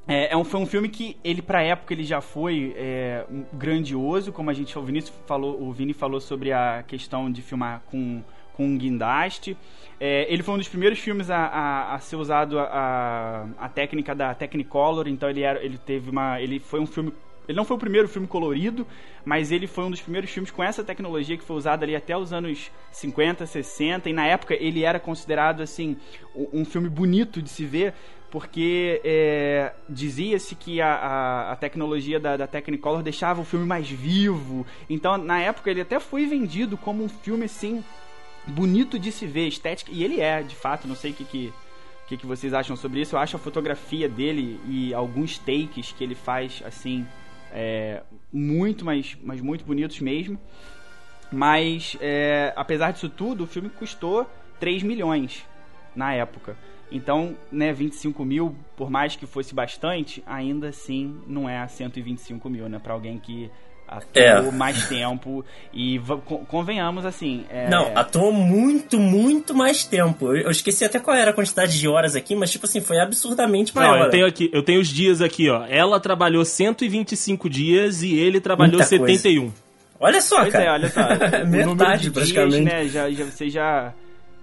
[0.08, 3.44] É, é um, foi um filme que ele, pra época, ele já foi é, um
[3.52, 7.82] grandioso, como a gente, o Vinícius falou, o Vini falou sobre a questão de filmar
[7.90, 8.22] com,
[8.52, 9.56] com um guindaste.
[9.98, 13.68] É, ele foi um dos primeiros filmes a, a, a ser usado a, a, a
[13.68, 16.40] técnica da Technicolor, então ele, era, ele teve uma.
[16.40, 17.12] Ele foi um filme.
[17.48, 18.86] Ele não foi o primeiro filme colorido,
[19.24, 22.16] mas ele foi um dos primeiros filmes com essa tecnologia que foi usada ali até
[22.16, 25.96] os anos 50, 60, e na época ele era considerado assim
[26.34, 27.94] um filme bonito de se ver,
[28.30, 33.88] porque é, dizia-se que a, a, a tecnologia da, da Technicolor deixava o filme mais
[33.88, 34.66] vivo.
[34.90, 37.84] Então, na época, ele até foi vendido como um filme assim
[38.46, 41.52] bonito de se ver, estética, e ele é, de fato, não sei o que, que,
[42.04, 43.16] o que, que vocês acham sobre isso.
[43.16, 47.06] Eu acho a fotografia dele e alguns takes que ele faz assim
[47.52, 50.38] é, muito, mas, mas muito bonitos mesmo.
[51.30, 54.30] Mas, é, apesar disso tudo, o filme custou
[54.60, 55.44] 3 milhões
[55.94, 56.56] na época.
[56.90, 62.68] Então, né, 25 mil, por mais que fosse bastante, ainda assim não é 125 mil,
[62.68, 62.78] né?
[62.78, 63.50] Pra alguém que
[63.88, 64.50] atuou É.
[64.50, 65.44] mais tempo.
[65.72, 66.00] E
[66.48, 67.44] convenhamos, assim.
[67.50, 70.34] é- Não, atuou muito, muito mais tempo.
[70.34, 72.98] Eu eu esqueci até qual era a quantidade de horas aqui, mas tipo assim, foi
[73.00, 73.98] absurdamente maior.
[73.98, 75.64] Não, eu tenho aqui, eu tenho os dias aqui, ó.
[75.68, 79.18] Ela trabalhou 125 dias e ele trabalhou Muita coisa.
[79.22, 79.52] 71.
[79.98, 80.64] Olha só, Pois cara.
[80.64, 81.00] é, olha só.
[81.46, 82.60] Metade, de dias, praticamente.
[82.64, 83.92] né, já, já, você já,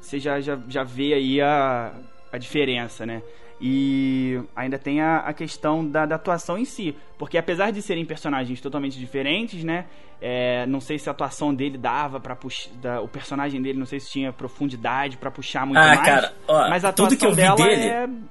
[0.02, 1.94] você já, já, já vê aí a,
[2.32, 3.22] a diferença, né?
[3.66, 6.94] E ainda tem a, a questão da, da atuação em si.
[7.18, 9.86] Porque apesar de serem personagens totalmente diferentes, né?
[10.26, 12.70] é, não sei se a atuação dele dava pra puxar.
[13.02, 16.00] O personagem dele, não sei se tinha profundidade pra puxar muito Ah, mais.
[16.02, 17.88] cara, ó, mas a tudo atuação que eu vi dela dele-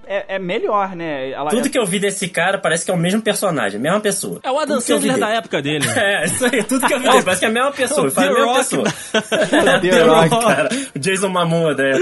[0.06, 1.30] é, é, é melhor, né?
[1.32, 3.82] Ela, Tudo é- que eu vi desse cara parece que é o mesmo personagem, a
[3.82, 4.40] mesma pessoa.
[4.42, 5.84] É o Adam Tudo Sandler da época dele.
[5.94, 8.20] É, isso aí, tudo que eu vi dele, parece que é a mesma pessoa, The
[8.22, 8.84] mesma Rock pessoa.
[8.84, 10.46] da- The The Rock, Rock.
[10.46, 10.68] cara.
[10.94, 11.92] O Jason Momoa, né?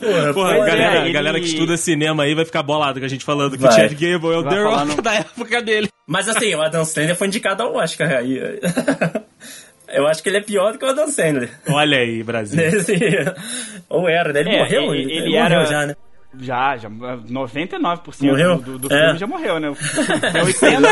[0.00, 3.08] Porra, Porra, galera, é, ele- galera que estuda cinema aí vai ficar bolado com a
[3.08, 3.72] gente falando que o Vai.
[3.72, 5.88] Chad Gable é o Vai The Rock no- da época dele.
[6.06, 8.38] Mas assim, o Adam Sandler foi indicado ao Oscar aí.
[9.88, 11.48] Eu acho que ele é pior do que o Adam Sandler.
[11.68, 12.56] Olha aí, Brasil.
[12.56, 12.98] Nesse-
[13.88, 14.40] Ou era, né?
[14.40, 14.94] Ele É, morreu?
[14.94, 15.96] ele- ele morreu era- já, né?
[16.38, 18.58] Já, já, 99% Morreu?
[18.58, 19.04] do, do É.
[19.04, 19.72] filme já morreu, né?
[20.34, 20.88] É 80,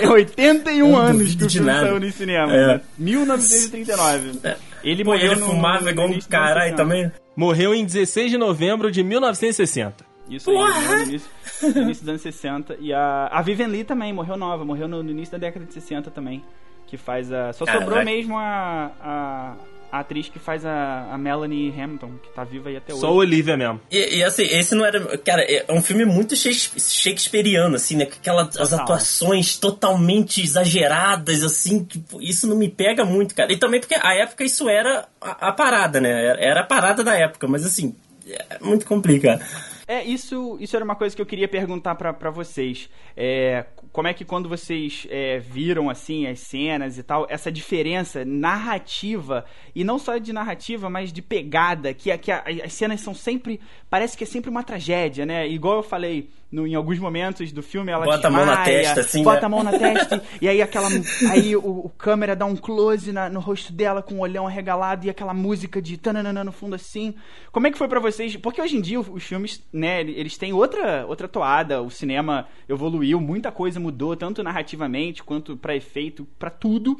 [0.00, 1.86] é, é 81 Não anos que o de filme nada.
[1.86, 2.54] saiu no cinema.
[2.54, 2.66] É.
[2.74, 2.80] né?
[2.96, 4.38] 1939.
[4.84, 6.76] Ele Pô, morreu ele no, fumava no igual um caralho 60.
[6.76, 7.10] também.
[7.38, 10.04] Morreu em 16 de novembro de 1960.
[10.28, 11.30] Isso aí, no início,
[11.62, 12.78] no início dos anos 60.
[12.80, 15.72] E a, a Vivian Lee também morreu nova, morreu no, no início da década de
[15.72, 16.42] 60 também.
[16.88, 17.52] Que faz a.
[17.52, 17.84] Só Caraca.
[17.84, 19.54] sobrou mesmo a, a,
[19.90, 23.00] a atriz que faz a, a Melanie Hamilton, que tá viva aí até hoje.
[23.00, 23.80] Só o Olivia mesmo.
[23.90, 25.16] E, e, assim, esse não era.
[25.18, 28.06] Cara, é um filme muito shakes- shakespeariano, assim, né?
[28.06, 31.84] Com Aquelas as atuações totalmente exageradas, assim.
[31.84, 33.52] Tipo, isso não me pega muito, cara.
[33.52, 36.10] E também porque a época isso era a, a parada, né?
[36.26, 37.94] Era- Era a parada da época, mas assim,
[38.28, 39.42] é muito complicado.
[39.90, 42.90] É, isso, isso era uma coisa que eu queria perguntar pra vocês.
[43.16, 48.22] É, como é que quando vocês é, viram, assim, as cenas e tal, essa diferença
[48.22, 53.14] narrativa, e não só de narrativa, mas de pegada, que, que a- as cenas são
[53.14, 55.48] sempre, parece que é sempre uma tragédia, né?
[55.48, 58.82] Igual eu falei, no- em alguns momentos do filme, ela Bota a mão na desmaia,
[58.82, 59.46] testa, assim, Bota né?
[59.46, 60.88] a mão na testa, e aí aquela,
[61.30, 65.06] aí o, o câmera dá um close na- no rosto dela com o olhão arregalado,
[65.06, 67.14] e aquela música de tananana no fundo assim.
[67.52, 68.36] Como é que foi pra vocês?
[68.36, 73.20] Porque hoje em dia os filmes, né, eles têm outra, outra toada, o cinema evoluiu,
[73.20, 76.98] muita coisa mudou, tanto narrativamente quanto pra efeito, pra tudo.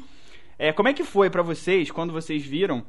[0.57, 2.83] É, como é que foi pra vocês quando vocês viram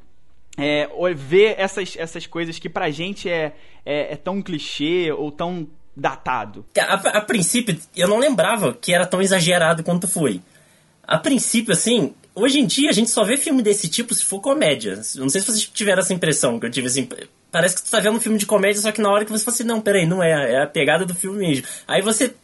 [0.59, 3.55] é, ver essas, essas coisas que pra gente é,
[3.87, 5.69] é, é tão clichê ou tão
[6.01, 6.65] datado?
[6.79, 10.41] A, a princípio, eu não lembrava que era tão exagerado quanto foi.
[11.07, 14.41] A princípio, assim, hoje em dia a gente só vê filme desse tipo se for
[14.41, 15.01] comédia.
[15.15, 17.09] Eu Não sei se vocês tiveram essa impressão que eu tive assim.
[17.51, 19.45] Parece que tu tá vendo um filme de comédia, só que na hora que você
[19.45, 21.67] fala assim, não, peraí, não é, é a pegada do filme mesmo.
[21.87, 22.35] Aí você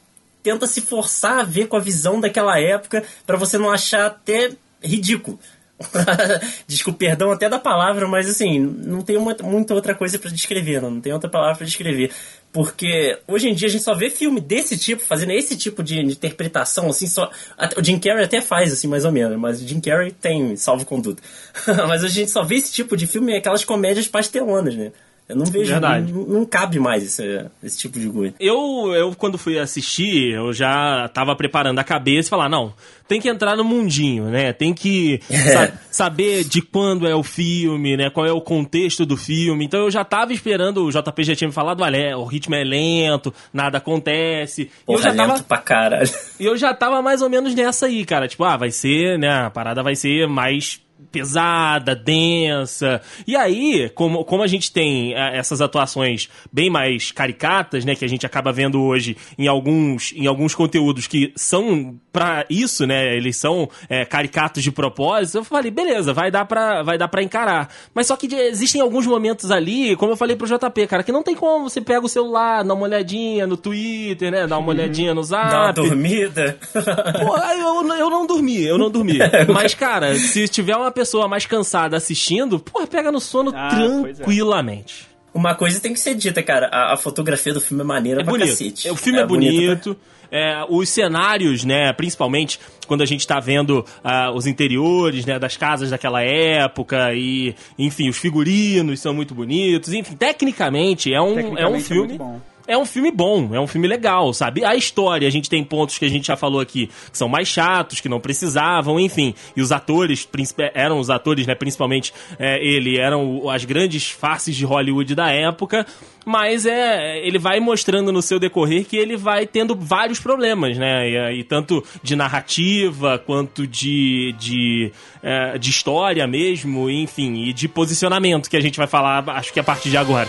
[0.43, 4.51] tenta se forçar a ver com a visão daquela época pra você não achar até
[4.83, 5.41] ridículo.
[6.67, 10.81] Desculpa, perdão até da palavra, mas assim, não tem uma, muita outra coisa para descrever,
[10.81, 12.11] não, não tem outra palavra para descrever.
[12.53, 16.03] Porque hoje em dia a gente só vê filme desse tipo, fazendo esse tipo de,
[16.03, 17.31] de interpretação, assim, só.
[17.77, 20.87] o Jim Carrey até faz, assim, mais ou menos, mas o Jim Carrey tem salvo
[20.87, 21.23] conduta.
[21.87, 24.93] mas a gente só vê esse tipo de filme, aquelas comédias pastelonas, né?
[25.29, 26.13] Eu não vejo, Verdade.
[26.13, 28.35] não, não cabe mais esse, esse tipo de coisa.
[28.39, 32.73] Eu, eu, quando fui assistir, eu já tava preparando a cabeça e falar, não,
[33.09, 34.53] tem que entrar no mundinho, né?
[34.53, 38.09] Tem que sa- saber de quando é o filme, né?
[38.09, 39.65] Qual é o contexto do filme.
[39.65, 42.63] Então eu já tava esperando, o JP já tinha me falado, olha, o ritmo é
[42.63, 44.63] lento, nada acontece.
[44.63, 46.11] E eu Porra, já tava lento pra caralho.
[46.39, 48.29] e eu já tava mais ou menos nessa aí, cara.
[48.29, 49.29] Tipo, ah, vai ser, né?
[49.47, 50.81] A parada vai ser mais
[51.11, 53.01] pesada, densa.
[53.27, 58.05] E aí, como, como a gente tem eh, essas atuações bem mais caricatas, né, que
[58.05, 63.17] a gente acaba vendo hoje em alguns, em alguns conteúdos que são pra isso, né,
[63.17, 67.23] eles são eh, caricatos de propósito, eu falei, beleza, vai dar pra, vai dar pra
[67.23, 67.69] encarar.
[67.95, 71.23] Mas só que existem alguns momentos ali, como eu falei pro JP, cara, que não
[71.23, 75.15] tem como, você pega o celular, dá uma olhadinha no Twitter, né, dá uma olhadinha
[75.15, 75.51] no Zap.
[75.51, 76.59] Dá uma dormida.
[76.73, 79.19] Pô, eu, eu não dormi, eu não dormi.
[79.53, 84.13] Mas, cara, se tiver uma pessoa mais cansada assistindo, porra, pega no sono Ah, é.
[84.15, 85.07] tranquilamente.
[85.35, 86.67] Uma coisa tem que ser dita, cara.
[86.73, 88.49] A, a fotografia do filme é maneira É pra bonito.
[88.49, 88.89] cacete.
[88.91, 89.97] O filme é, bonita pra- bonito.
[90.29, 95.57] É, os cenários, né, principalmente quando a gente tá vendo ah, os interiores, né, das
[95.57, 99.93] casas daquela época e, enfim, os figurinos são muito bonitos.
[99.93, 102.41] Enfim, tecnicamente é um, é um Tecnicamente é filme muito bom.
[102.67, 104.65] É um filme bom, é um filme legal, sabe?
[104.65, 107.49] A história, a gente tem pontos que a gente já falou aqui, que são mais
[107.49, 109.35] chatos, que não precisavam, enfim.
[109.57, 110.29] E os atores,
[110.75, 111.55] eram os atores, né?
[111.55, 115.87] Principalmente é, ele, eram as grandes faces de Hollywood da época.
[116.25, 121.09] Mas é, ele vai mostrando no seu decorrer que ele vai tendo vários problemas, né?
[121.09, 127.69] E, e tanto de narrativa quanto de, de, é, de história mesmo, enfim, e de
[127.69, 130.29] posicionamento que a gente vai falar, acho que a partir de agora.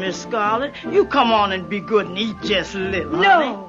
[0.00, 3.26] Miss Scarlett, you come on and be good and eat just a little, honey.
[3.26, 3.68] No.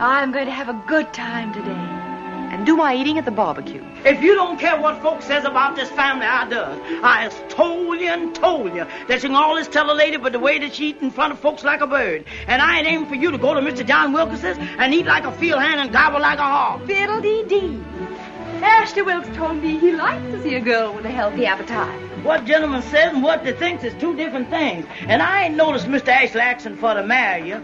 [0.00, 1.98] I'm going to have a good time today.
[2.52, 3.82] And do my eating at the barbecue.
[4.04, 6.78] If you don't care what folks says about this family, I does.
[7.02, 10.32] I has told you and told you that you can always tell a lady but
[10.32, 12.26] the way that she eat in front of folks like a bird.
[12.46, 13.86] And I ain't aiming for you to go to Mr.
[13.86, 16.86] John Wilkins's and eat like a field hand and gobble like a hog.
[16.86, 17.82] Fiddle-dee-dee.
[18.62, 21.98] Ashley Wilkes told me he likes to see a girl with a healthy appetite.
[22.24, 24.86] What gentleman says and what they thinks is two different things.
[25.08, 26.08] And I ain't noticed Mr.
[26.08, 27.60] Ashley asking for to marry you.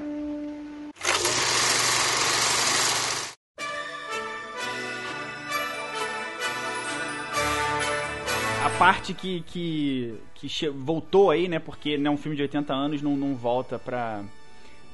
[8.65, 11.59] A parte que, que, que voltou aí, né?
[11.59, 14.23] Porque né, um filme de 80 anos não, não volta pra,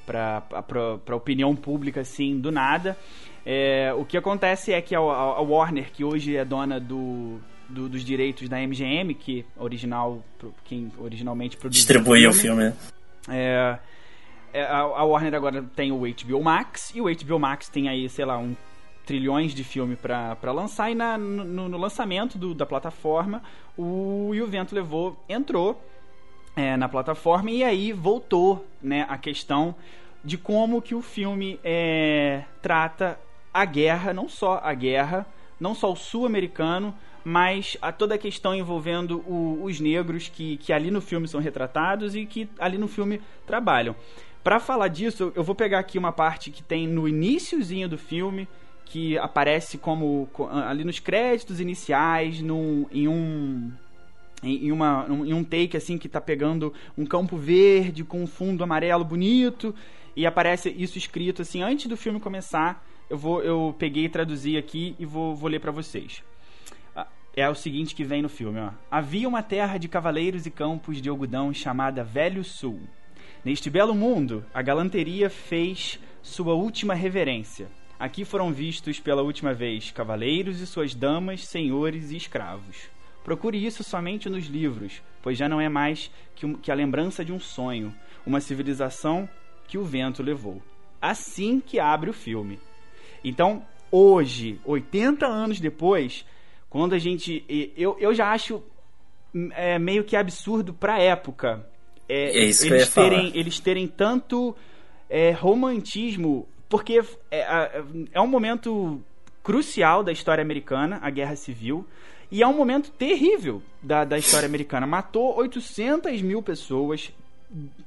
[0.06, 2.96] pra, pra, pra opinião pública assim do nada.
[3.46, 5.02] É, o que acontece é que a, a-
[5.38, 7.38] a Warner, que hoje é dona do,
[7.68, 10.22] do- dos direitos da MGM, que original,
[10.64, 12.64] quem originalmente produziu Distribuir o filme.
[12.64, 12.72] né?
[13.28, 13.78] é,
[14.52, 18.08] é, a, a Warner agora tem o HBO Max e o HBO Max tem aí,
[18.08, 18.54] sei lá, um
[19.04, 23.42] trilhões de filme pra pra lançar e na, no, no lançamento do- da plataforma
[23.76, 25.78] o E o Vento Levou entrou
[26.56, 29.74] é, na plataforma e aí voltou né, a questão
[30.24, 33.18] de como que o filme é, trata
[33.52, 35.26] a guerra, não só a guerra,
[35.60, 40.72] não só o sul-americano, mas a toda a questão envolvendo o- os negros que, que
[40.72, 43.94] ali no filme são retratados e que ali no filme trabalham.
[44.42, 48.46] Pra falar disso, eu vou pegar aqui uma parte que tem no iniciozinho do filme,
[48.84, 53.72] que aparece como co- ali nos créditos iniciais, num, em um
[54.46, 58.62] em, uma, em um take assim que tá pegando um campo verde com um fundo
[58.64, 59.74] amarelo bonito
[60.16, 62.84] e aparece isso escrito assim antes do filme começar.
[63.08, 66.22] Eu vou eu peguei e traduzi aqui e vou, vou ler pra vocês.
[66.94, 68.70] Ah, É o seguinte que vem no filme, ó.
[68.90, 72.80] Havia uma terra de cavaleiros e campos de algodão chamada Velho Sul.
[73.44, 77.68] Neste belo mundo, a galanteria fez sua última reverência.
[77.98, 82.93] Aqui foram vistos pela última vez cavaleiros e suas damas, senhores e escravos.
[83.24, 87.40] Procure isso somente nos livros, pois já não é mais que, a lembrança de um
[87.40, 87.92] sonho,
[88.26, 89.28] uma civilização
[89.66, 90.62] que o vento levou.
[91.00, 92.60] Assim que abre o filme.
[93.24, 96.24] Então, hoje, 80 anos depois,
[96.68, 97.42] quando a gente.
[97.76, 98.62] Eu, eu já acho
[99.34, 101.66] hum, é, meio que absurdo pra época.
[102.08, 103.08] é, É isso que eu eles, ia falar.
[103.10, 104.54] terem, eles terem tanto
[105.08, 106.46] é, romantismo.
[106.68, 107.82] Porque é,
[108.12, 109.00] é um momento
[109.42, 111.86] crucial da história americana, a Guerra Civil.
[112.30, 114.86] E é um momento terrível da, da história americana.
[114.86, 117.12] Matou 800 mil pessoas,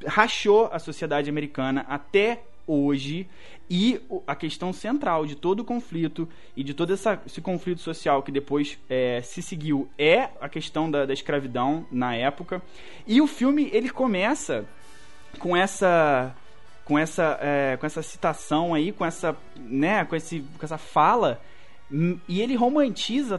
[0.05, 3.27] rachou a sociedade americana até hoje.
[3.69, 8.23] E a questão central de todo o conflito e de todo essa, esse conflito social
[8.23, 12.61] que depois é, se seguiu é a questão da, da escravidão na época.
[13.05, 14.65] E o filme ele começa
[15.39, 16.33] com essa
[16.85, 21.41] com essa é, com essa citação aí, com essa né, com esse com essa fala
[21.91, 23.37] e ele romantiza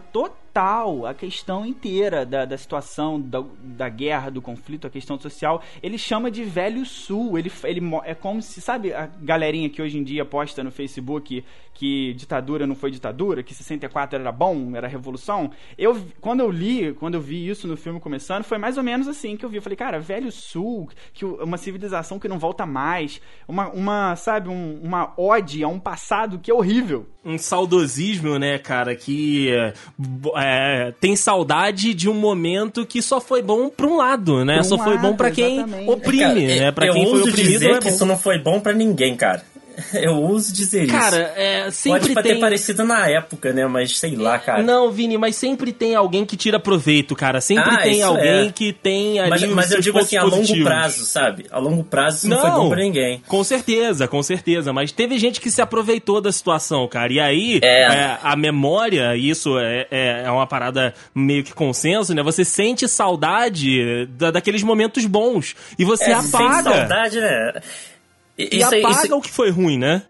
[0.49, 5.63] total a questão inteira da, da situação, da, da guerra, do conflito, a questão social.
[5.83, 7.39] Ele chama de Velho Sul.
[7.39, 11.45] Ele, ele é como se, sabe, a galerinha que hoje em dia posta no Facebook
[11.79, 15.53] que ditadura não foi ditadura, que 64 era bom, era revolução.
[15.79, 19.07] Eu, quando eu li, quando eu vi isso no filme começando, foi mais ou menos
[19.07, 19.59] assim que eu vi.
[19.59, 24.49] Eu falei, cara, Velho Sul, que uma civilização que não volta mais, uma, uma sabe,
[24.49, 27.07] um, uma ode a um passado que é horrível.
[27.25, 29.53] Um saudosismo, né, cara, que
[30.41, 34.61] é, tem saudade de um momento que só foi bom pra um lado, né?
[34.61, 36.73] Um só foi bom para quem oprime, cara, né?
[36.73, 37.53] Pra quem foi oprimido.
[37.53, 39.43] Dizer é que isso não foi bom para ninguém, cara.
[39.95, 40.93] Eu uso dizer isso.
[40.93, 42.35] Cara, é, sempre Pode tem...
[42.35, 43.67] ter parecido na época, né?
[43.67, 44.63] Mas sei lá, cara.
[44.63, 47.41] Não, Vini, mas sempre tem alguém que tira proveito, cara.
[47.41, 48.53] Sempre ah, tem alguém é.
[48.53, 51.47] que tem ali Mas, mas eu digo assim, a longo prazo, sabe?
[51.51, 53.23] A longo prazo isso não, não foi bom pra ninguém.
[53.27, 54.73] Com certeza, com certeza.
[54.73, 57.13] Mas teve gente que se aproveitou da situação, cara.
[57.13, 57.83] E aí, é.
[57.83, 62.23] É, a memória, isso é, é, é uma parada meio que consenso, né?
[62.23, 65.55] Você sente saudade da, daqueles momentos bons.
[65.79, 66.25] E você é, apaga.
[66.29, 67.53] Sente saudade, né?
[68.39, 69.17] E, isso apaga isso...
[69.17, 70.03] o que foi ruim, né?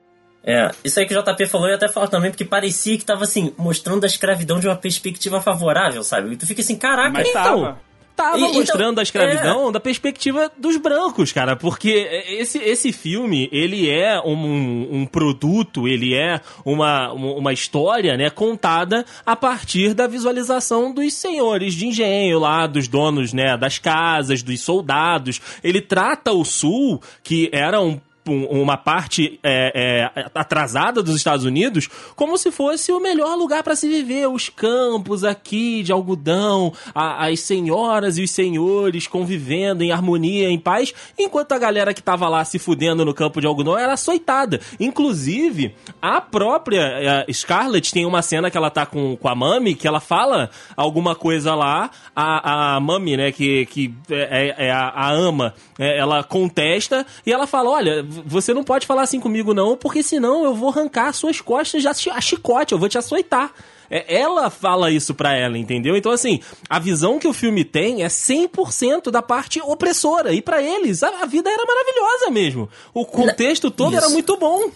[0.44, 3.24] É, isso aí que o JP falou, eu até falo também, porque parecia que tava
[3.24, 6.32] assim, mostrando a escravidão de uma perspectiva favorável, sabe?
[6.32, 7.42] E tu fica assim, caraca, Mas então.
[7.42, 9.72] Tava tava e, então, mostrando então, a escravidão é...
[9.72, 11.54] da perspectiva dos brancos, cara.
[11.54, 18.28] Porque esse, esse filme, ele é um, um produto, ele é uma, uma história, né,
[18.28, 24.42] contada a partir da visualização dos senhores de engenho lá, dos donos, né, das casas,
[24.42, 25.40] dos soldados.
[25.62, 28.00] Ele trata o Sul, que era um
[28.32, 33.76] uma parte é, é, atrasada dos Estados Unidos como se fosse o melhor lugar para
[33.76, 34.26] se viver.
[34.28, 40.58] Os campos aqui de algodão, a, as senhoras e os senhores convivendo em harmonia, em
[40.58, 44.60] paz, enquanto a galera que tava lá se fudendo no campo de algodão era açoitada.
[44.78, 49.74] Inclusive, a própria a Scarlett tem uma cena que ela tá com, com a Mami,
[49.74, 54.70] que ela fala alguma coisa lá, a, a Mami, né, que, que é, é, é
[54.70, 59.20] a, a ama, é, ela contesta e ela fala: olha você não pode falar assim
[59.20, 63.52] comigo, não, porque senão eu vou arrancar suas costas a chicote, eu vou te açoitar.
[63.90, 65.96] É, ela fala isso pra ela, entendeu?
[65.96, 70.32] Então, assim, a visão que o filme tem é 100% da parte opressora.
[70.32, 72.68] E para eles, a, a, vida era maravilhosa mesmo.
[72.92, 74.04] O contexto todo isso.
[74.04, 74.70] era muito bom.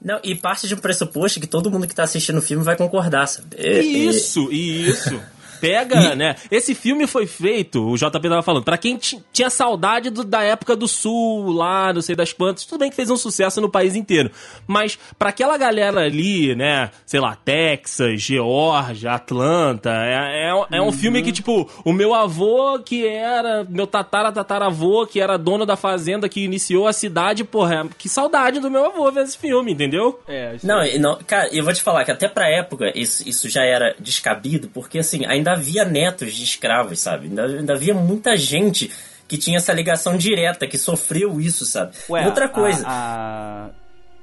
[0.00, 2.76] Não, e parte de um pressuposto que todo mundo que tá assistindo o filme vai
[2.76, 3.48] concordar, sabe?
[3.56, 5.20] Isso, isso.
[5.60, 6.16] pega, e...
[6.16, 6.36] né?
[6.50, 8.98] Esse filme foi feito, o JP tava falando, para quem
[9.32, 12.96] tinha saudade do, da época do Sul, lá, não sei das quantas, tudo bem que
[12.96, 14.30] fez um sucesso no país inteiro.
[14.66, 20.86] Mas para aquela galera ali, né, sei lá, Texas, Geórgia, Atlanta, é, é, é um
[20.86, 20.92] uhum.
[20.92, 25.76] filme que, tipo, o meu avô, que era, meu tatara tataravô, que era dono da
[25.76, 30.20] fazenda que iniciou a cidade, porra, que saudade do meu avô ver esse filme, entendeu?
[30.26, 30.98] É, não, é...
[30.98, 34.68] não, cara, eu vou te falar que até pra época isso, isso já era descabido,
[34.68, 37.26] porque assim, ainda ainda havia netos de escravos, sabe?
[37.26, 38.90] Ainda, ainda havia muita gente
[39.26, 41.96] que tinha essa ligação direta, que sofreu isso, sabe?
[42.08, 42.84] Ué, Outra coisa.
[42.86, 43.70] A, a...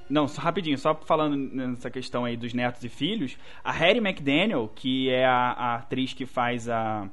[0.09, 4.71] Não, só rapidinho, só falando nessa questão aí dos netos e filhos, a Harry McDaniel,
[4.75, 7.07] que é a, a atriz que faz a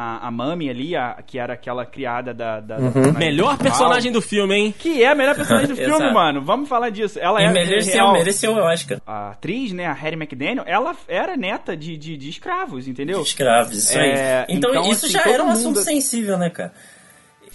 [0.00, 2.60] a, a Mami ali, a, que era aquela criada da.
[2.60, 3.12] da, uhum.
[3.12, 4.74] da melhor personagem do filme, hein?
[4.78, 6.40] Que é a melhor personagem do filme, mano.
[6.40, 7.18] Vamos falar disso.
[7.18, 7.52] Ela e é.
[7.52, 8.12] Mereceu, real.
[8.12, 9.00] mereceu o Oscar.
[9.04, 13.20] A atriz, né, a Harry McDaniel, ela era neta de, de, de escravos, entendeu?
[13.20, 14.46] De escravos, isso é, aí.
[14.50, 15.56] Então, então isso assim, já era um mundo...
[15.56, 16.72] assunto sensível, né, cara?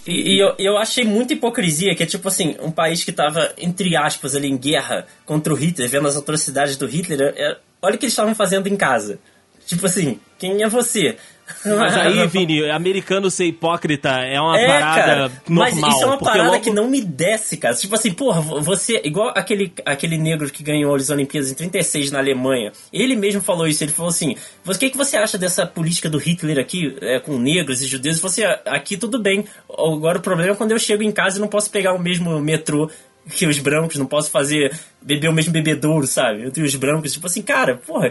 [0.06, 3.54] E, e, eu, eu achei muita hipocrisia, que é tipo assim, um país que tava,
[3.56, 7.56] entre aspas, ali em guerra contra o Hitler, vendo as atrocidades do Hitler, é, é
[7.80, 9.18] olha o que eles estavam fazendo em casa.
[9.66, 11.16] Tipo assim, quem é você?
[11.64, 15.80] Mas aí, Vini, americano ser hipócrita é uma é, parada cara, normal.
[15.80, 16.60] Mas isso é uma parada logo...
[16.60, 17.74] que não me desce, cara.
[17.74, 19.00] Tipo assim, porra, você.
[19.04, 22.72] Igual aquele, aquele negro que ganhou as Olimpíadas em 36 na Alemanha.
[22.92, 23.84] Ele mesmo falou isso.
[23.84, 24.36] Ele falou assim:
[24.66, 28.20] o que, que você acha dessa política do Hitler aqui, é, com negros e judeus?
[28.20, 29.44] Você, aqui tudo bem.
[29.70, 32.38] Agora o problema é quando eu chego em casa e não posso pegar o mesmo
[32.40, 32.90] metrô
[33.30, 34.72] que os brancos, não posso fazer.
[35.00, 36.46] beber o mesmo bebedouro, sabe?
[36.46, 37.12] Entre os brancos.
[37.12, 38.10] Tipo assim, cara, porra,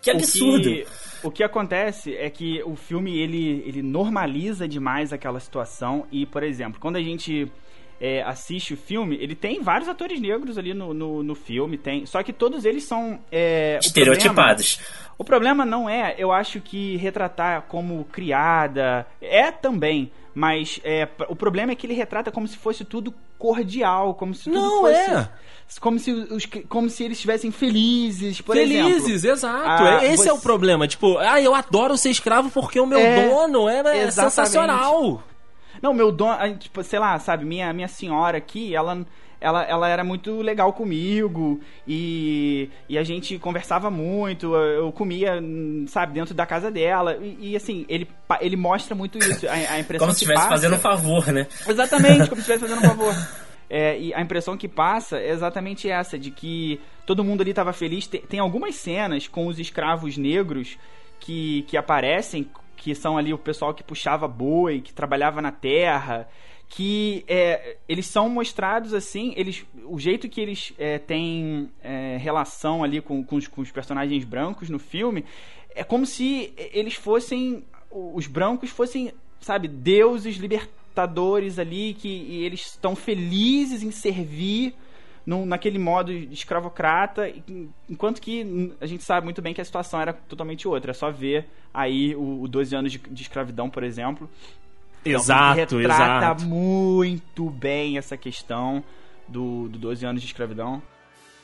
[0.00, 0.68] que absurdo.
[0.68, 0.86] O que
[1.22, 6.42] o que acontece é que o filme ele, ele normaliza demais aquela situação e, por
[6.42, 7.50] exemplo, quando a gente
[8.00, 12.04] é, assiste o filme, ele tem vários atores negros ali no, no, no filme, tem.
[12.04, 13.20] Só que todos eles são.
[13.30, 14.80] É, Estereotipados.
[15.16, 19.06] O problema, o problema não é, eu acho que retratar como criada.
[19.20, 20.10] É também.
[20.34, 24.44] Mas é, o problema é que ele retrata como se fosse tudo cordial, como se
[24.44, 24.94] tudo Não fosse.
[24.94, 25.28] é.
[25.80, 29.36] Como se, os, como se eles estivessem felizes, por Felizes, exemplo.
[29.36, 29.82] exato.
[29.84, 30.86] Ah, Esse você- é o problema.
[30.86, 34.12] Tipo, ah, eu adoro ser escravo porque o meu É, dono é, é exatamente.
[34.12, 35.22] sensacional.
[35.80, 39.04] Não, meu dono, tipo, sei lá, sabe, minha, minha senhora aqui, ela,
[39.40, 45.42] ela, ela era muito legal comigo e, e a gente conversava muito, eu comia,
[45.88, 48.06] sabe, dentro da casa dela e, e, assim, ele,
[48.40, 51.48] ele mostra muito isso, a, a impressão Como se estivesse fazendo um favor, né?
[51.66, 53.14] Exatamente, como se estivesse fazendo um favor.
[53.74, 57.72] É, e a impressão que passa é exatamente essa, de que todo mundo ali estava
[57.72, 58.06] feliz.
[58.06, 60.76] Tem, tem algumas cenas com os escravos negros
[61.18, 66.28] que, que aparecem, que são ali o pessoal que puxava boi, que trabalhava na terra,
[66.68, 72.84] que é, eles são mostrados assim, eles, o jeito que eles é, têm é, relação
[72.84, 75.24] ali com, com, os, com os personagens brancos no filme,
[75.74, 80.36] é como se eles fossem, os brancos fossem, sabe, deuses
[80.92, 84.74] libertadores ali, que eles estão felizes em servir
[85.24, 87.32] num, naquele modo de escravocrata,
[87.88, 90.90] enquanto que a gente sabe muito bem que a situação era totalmente outra.
[90.90, 94.28] É só ver aí o, o 12 anos de, de escravidão, por exemplo.
[95.02, 96.44] Filme Exato, que retrata exato.
[96.44, 98.84] muito bem essa questão
[99.26, 100.82] do, do 12 anos de escravidão.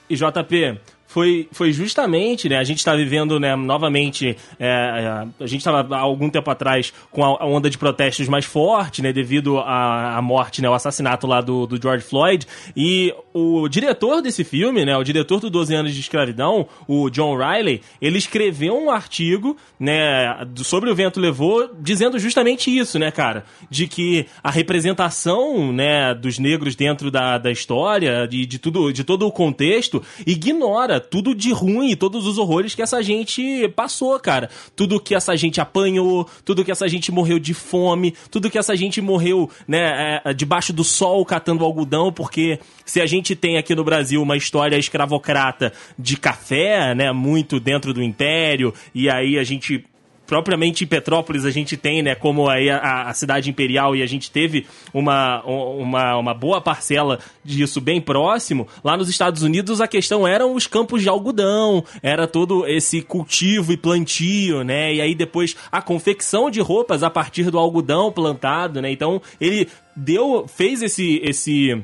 [0.09, 2.59] E JP, foi, foi justamente, né?
[2.59, 6.93] A gente está vivendo, né, novamente, é, é, a gente estava há algum tempo atrás
[7.11, 11.27] com a, onda de protestos mais forte, né, devido à, à morte, né, o assassinato
[11.27, 12.47] lá do, do George Floyd.
[12.77, 17.39] E o diretor desse filme, né, o diretor do 12 anos de escravidão, o John
[17.39, 23.47] Riley, ele escreveu um artigo, né, sobre o vento levou, dizendo justamente isso, né, cara,
[23.71, 29.05] de que a representação, né, dos negros dentro da, da história, de, de tudo, de
[29.05, 34.51] todo o contexto, ignora tudo de ruim, todos os horrores que essa gente passou, cara.
[34.75, 38.77] Tudo que essa gente apanhou, tudo que essa gente morreu de fome, tudo que essa
[38.77, 43.75] gente morreu, né, é, debaixo do sol catando algodão, porque se a gente tem aqui
[43.75, 49.45] no Brasil uma história escravocrata de café, né, muito dentro do império, e aí a
[49.45, 49.85] gente
[50.29, 54.07] propriamente em Petrópolis a gente tem, né, como aí a, a cidade imperial e a
[54.07, 58.69] gente teve uma, uma, uma boa parcela disso bem próximo.
[58.85, 63.73] Lá nos Estados Unidos a questão eram os campos de algodão, era todo esse cultivo
[63.73, 68.83] e plantio, né, e aí depois a confecção de roupas a partir do algodão plantado,
[68.83, 69.67] né, então ele
[69.97, 71.83] deu, fez esse, esse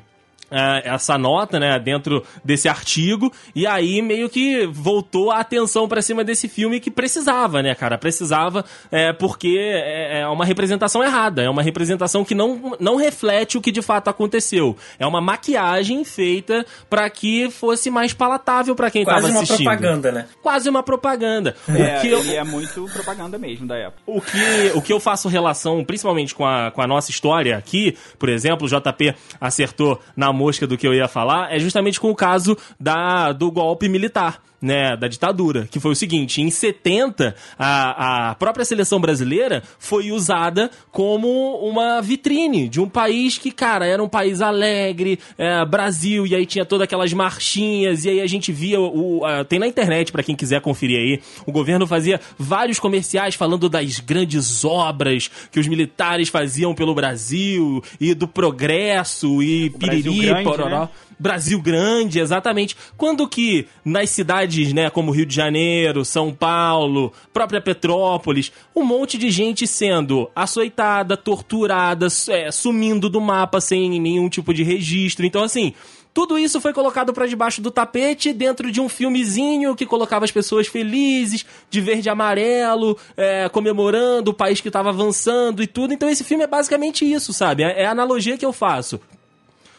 [0.84, 6.22] essa nota, né, dentro desse artigo, e aí meio que voltou a atenção pra cima
[6.24, 7.98] desse filme que precisava, né, cara?
[7.98, 13.58] Precisava, é, porque é, é uma representação errada, é uma representação que não, não reflete
[13.58, 14.76] o que de fato aconteceu.
[14.98, 19.66] É uma maquiagem feita pra que fosse mais palatável pra quem Quase tava uma assistindo.
[19.66, 20.26] propaganda, né?
[20.42, 21.54] Quase uma propaganda.
[21.74, 24.00] É, o que eu, e é muito propaganda mesmo da época.
[24.06, 27.96] o que, o que eu faço relação, principalmente com a, com a nossa história aqui,
[28.18, 32.10] por exemplo, o JP acertou na mosca do que eu ia falar, é justamente com
[32.10, 34.42] o caso da, do golpe militar.
[34.62, 40.10] Né, da ditadura, que foi o seguinte, em 70, a, a própria seleção brasileira foi
[40.10, 41.28] usada como
[41.58, 46.46] uma vitrine de um país que, cara, era um país alegre, é, Brasil, e aí
[46.46, 50.22] tinha todas aquelas marchinhas, e aí a gente via, o, a- tem na internet pra
[50.22, 55.66] quem quiser conferir aí, o governo fazia vários comerciais falando das grandes obras que os
[55.68, 60.80] militares faziam pelo Brasil, e do progresso, e Brasil piriri, grande, pororó.
[60.80, 60.88] né?
[61.18, 62.76] Brasil grande, exatamente.
[62.96, 69.18] Quando que nas cidades, né, como Rio de Janeiro, São Paulo, própria Petrópolis, um monte
[69.18, 75.24] de gente sendo açoitada, torturada, é, sumindo do mapa sem nenhum tipo de registro.
[75.24, 75.74] Então, assim,
[76.14, 80.30] tudo isso foi colocado pra debaixo do tapete dentro de um filmezinho que colocava as
[80.30, 85.92] pessoas felizes, de verde e amarelo, é, comemorando o país que tava avançando e tudo.
[85.92, 87.64] Então esse filme é basicamente isso, sabe?
[87.64, 89.00] É, é a analogia que eu faço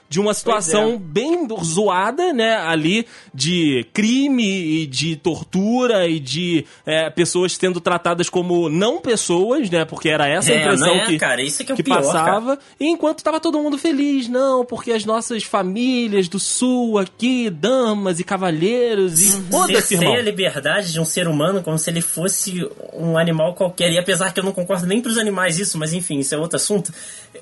[0.07, 0.97] de uma situação é.
[0.97, 8.29] bem zoada, né, ali de crime e de tortura e de é, pessoas sendo tratadas
[8.29, 11.63] como não pessoas, né, porque era essa a É, impressão não é, que, cara, isso
[11.63, 15.43] que é que pior, passava, e enquanto tava todo mundo feliz, não, porque as nossas
[15.43, 20.15] famílias do sul aqui, damas e cavalheiros e foda-se, Cerceia irmão.
[20.15, 23.91] a liberdade de um ser humano como se ele fosse um animal qualquer.
[23.91, 26.57] E apesar que eu não concordo nem pros animais isso, mas enfim, isso é outro
[26.57, 26.93] assunto.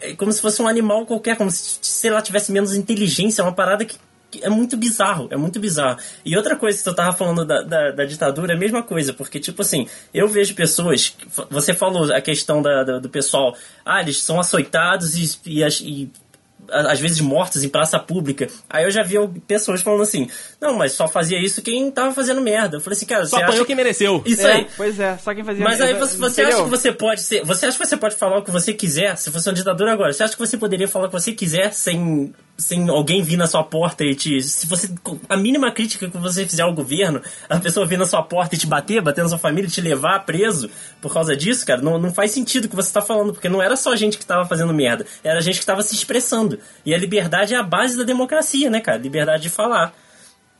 [0.02, 3.42] É como se fosse um animal qualquer, como se, sei lá, tivesse menos inteligência.
[3.42, 3.98] É uma parada que,
[4.42, 6.00] é muito bizarro, é muito bizarro.
[6.26, 9.14] E outra coisa que tu tava falando da, da, da ditadura é a mesma coisa,
[9.14, 11.16] porque, tipo assim, eu vejo pessoas.
[11.52, 16.12] Você falou a questão da, da- do pessoal, ah, eles são açoitados e, e, e
[16.72, 18.48] às vezes mortos em praça pública.
[18.70, 20.28] Aí eu já vi pessoas falando assim:
[20.64, 22.78] não, mas só fazia isso quem tava fazendo merda.
[22.78, 24.24] Eu falei assim, cara, Só você apanhou acha quem mereceu.
[24.26, 24.68] Isso É, aí.
[24.78, 27.44] Pois é, só quem fazia Mas aí você, você acha que você pode ser.
[27.44, 29.18] Você acha que você pode falar o que você quiser?
[29.18, 31.74] Se fosse uma ditadura agora, você acha que você poderia falar o que você quiser
[31.74, 34.42] sem, sem alguém vir na sua porta e te.
[34.42, 34.90] Se você.
[35.28, 38.58] A mínima crítica que você fizer ao governo, a pessoa vir na sua porta e
[38.58, 40.70] te bater, bater na sua família, e te levar preso
[41.02, 43.62] por causa disso, cara, não, não faz sentido o que você tá falando, porque não
[43.62, 46.58] era só gente que tava fazendo merda, era gente que tava se expressando.
[46.86, 48.98] E a liberdade é a base da democracia, né, cara?
[48.98, 49.94] Liberdade de falar.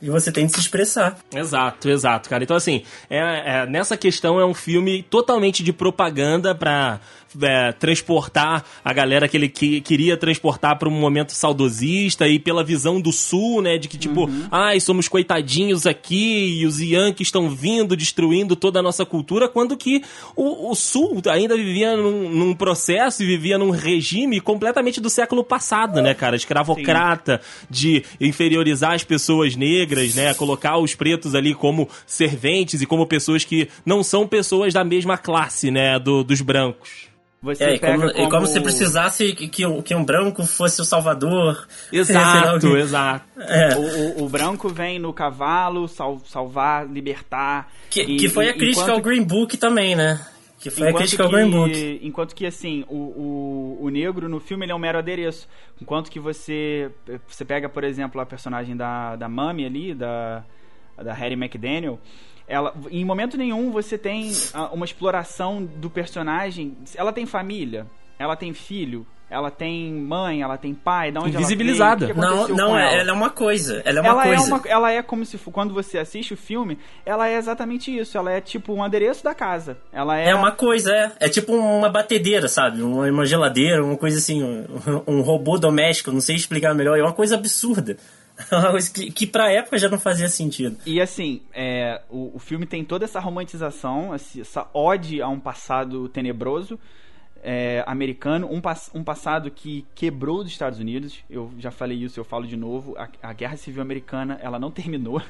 [0.04, 1.16] E você tem de se expressar.
[1.34, 2.44] Exato, exato, cara.
[2.44, 7.00] Então, assim, é, é- nessa questão é um filme totalmente de propaganda pra
[7.42, 12.62] é, transportar a galera que ele que- queria transportar para um momento saudosista e pela
[12.64, 13.78] visão do Sul, né?
[13.78, 18.82] De que, tipo, ai, somos coitadinhos aqui e os Yankees estão vindo, destruindo toda a
[18.82, 20.02] nossa cultura, quando que
[20.36, 25.42] o, o Sul ainda vivia num, num processo e vivia num regime completamente do século
[25.44, 26.36] passado, né, cara?
[26.36, 30.34] Escravocrata, de inferiorizar as pessoas negras, né?
[30.34, 35.16] Colocar os pretos ali como serventes e como pessoas que não são pessoas da mesma
[35.16, 35.98] classe, né?
[35.98, 37.08] Do, dos brancos.
[37.44, 40.80] Você É, e como, e como se precisasse que, que, um, que um branco fosse
[40.80, 41.66] o salvador.
[41.92, 43.24] Exato, exato.
[43.38, 43.76] É.
[43.76, 43.80] O,
[44.22, 47.70] o- o branco vem no cavalo sal- salvar, libertar.
[47.90, 50.20] Que, e- que foi a crítica enquanto- ao Green Book também, né?
[50.58, 52.00] Que foi a enquanto crítica ao Green Book.
[52.02, 55.46] Enquanto que, assim, o, o, o negro no filme ele é um mero adereço.
[55.80, 56.90] Enquanto que você,
[57.28, 60.42] você pega, por exemplo, a personagem da, da Mami ali, da,
[60.96, 61.98] da Harry McDaniel,
[62.46, 66.76] ela, em momento nenhum você tem ah, uma exploração do personagem.
[66.94, 67.86] Ela tem família,
[68.18, 72.04] ela tem filho, ela tem mãe, ela tem pai, da onde Invisibilizada.
[72.04, 73.80] ela veio, o que Não, não é, ela é uma coisa.
[73.84, 74.44] Ela é uma ela coisa.
[74.44, 78.18] é uma, ela é como se quando você assiste o filme, ela é exatamente isso.
[78.18, 79.78] Ela é tipo um adereço da casa.
[79.90, 81.12] Ela é, É uma coisa, é.
[81.20, 82.82] É tipo uma batedeira, sabe?
[82.82, 84.66] Uma, uma geladeira, uma coisa assim, um,
[85.06, 86.98] um robô doméstico, não sei explicar melhor.
[86.98, 87.96] É uma coisa absurda.
[88.92, 90.76] Que, que pra época já não fazia sentido.
[90.84, 96.08] E assim, é, o, o filme tem toda essa romantização, essa ode a um passado
[96.08, 96.78] tenebroso
[97.42, 98.60] é, americano, um,
[98.98, 101.18] um passado que quebrou os Estados Unidos.
[101.28, 102.96] Eu já falei isso, eu falo de novo.
[102.96, 105.22] A, a Guerra Civil Americana ela não terminou,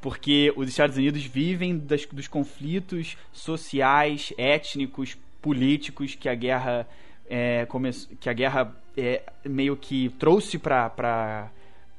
[0.00, 6.86] porque os Estados Unidos vivem das- dos conflitos sociais, étnicos, políticos que a guerra
[7.30, 7.66] é,
[8.20, 11.48] que a guerra é, meio que trouxe para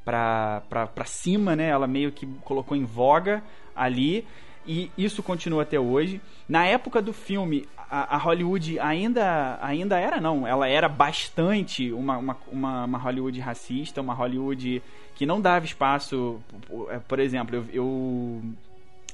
[0.04, 0.62] pra,
[1.06, 1.70] cima, né?
[1.70, 3.43] Ela meio que colocou em voga
[3.76, 4.26] ali.
[4.66, 6.22] E isso continua até hoje.
[6.47, 10.47] Na época do filme, a, a Hollywood ainda, ainda era, não.
[10.47, 14.82] Ela era bastante uma, uma, uma, uma Hollywood racista, uma Hollywood
[15.16, 16.41] que não dava espaço.
[16.68, 18.43] Por, por exemplo, eu, eu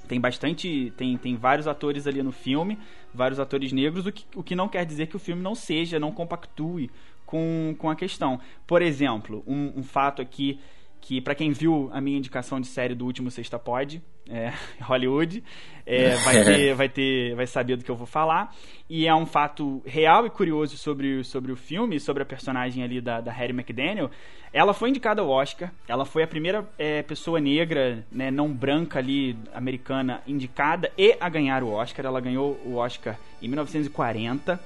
[0.08, 0.94] tem bastante.
[0.96, 2.78] Tem, tem vários atores ali no filme,
[3.14, 6.00] vários atores negros, o que, o que não quer dizer que o filme não seja,
[6.00, 6.92] não compactue
[7.26, 8.40] com, com a questão.
[8.66, 10.60] Por exemplo, um, um fato aqui
[11.02, 15.44] que para quem viu a minha indicação de série do último Sexta Pod, é, Hollywood,
[15.86, 18.56] é, vai, ter, vai ter, vai saber do que eu vou falar.
[18.90, 23.02] E é um fato real e curioso sobre, sobre o filme, sobre a personagem ali
[23.02, 24.10] da, da Harry McDaniel.
[24.52, 28.98] Ela foi indicada ao Oscar, ela foi a primeira é, pessoa negra, né, não branca
[28.98, 32.06] ali, americana, indicada e a ganhar o Oscar.
[32.06, 34.60] Ela ganhou o Oscar em 1940.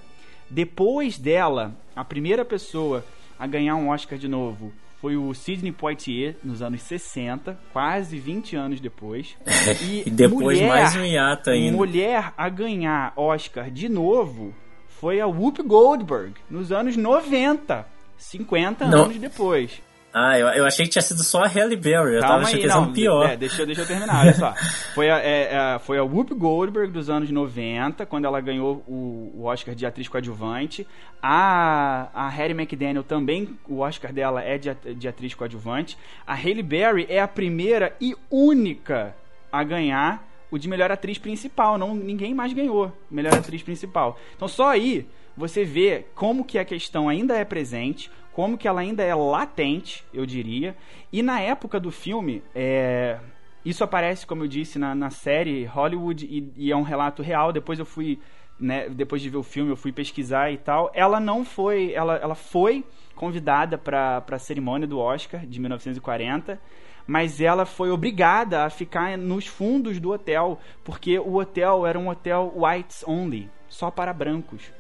[0.49, 3.03] Depois dela, a primeira pessoa
[3.37, 4.71] a ganhar um Oscar de novo
[5.03, 9.35] foi o Sidney Poitier, nos anos 60, quase 20 anos depois.
[10.05, 11.75] E depois mais um hiato ainda.
[11.75, 14.53] Mulher a ganhar Oscar de novo
[14.87, 17.85] foi a Whoopi Goldberg, nos anos 90,
[18.17, 19.03] 50 Não.
[19.03, 19.81] anos depois.
[20.13, 22.13] Ah, eu, eu achei que tinha sido só a Halle Berry.
[22.15, 22.93] Eu tava Calma achando que ia ser não.
[22.93, 23.29] pior.
[23.31, 24.53] É, deixa, eu- deixa eu terminar, olha só.
[24.93, 29.31] Foi a, é, é, foi a Whoopi Goldberg dos anos 90, quando ela ganhou o,
[29.35, 30.85] o Oscar de atriz coadjuvante.
[31.19, 35.97] A, a Harry McDaniel também, o Oscar dela é de, de atriz coadjuvante.
[36.27, 39.15] A Halle Berry é a primeira e única
[39.51, 41.77] a ganhar o de melhor atriz principal.
[41.79, 44.19] Não, ninguém mais ganhou melhor atriz principal.
[44.35, 48.81] Então só aí você vê como que a questão ainda é presente, como que ela
[48.81, 50.75] ainda é latente, eu diria.
[51.11, 53.19] E na época do filme, é,
[53.63, 57.53] isso aparece, como eu disse, na, na série Hollywood e, e é um relato real.
[57.53, 58.19] Depois eu fui,
[58.59, 60.91] né, depois de ver o filme, eu fui pesquisar e tal.
[60.93, 62.83] Ela não foi, ela, ela foi
[63.15, 66.59] convidada para a cerimônia do Oscar de 1940
[67.05, 72.07] mas ela foi obrigada a ficar nos fundos do hotel, porque o hotel era um
[72.07, 74.71] hotel whites only, só para brancos.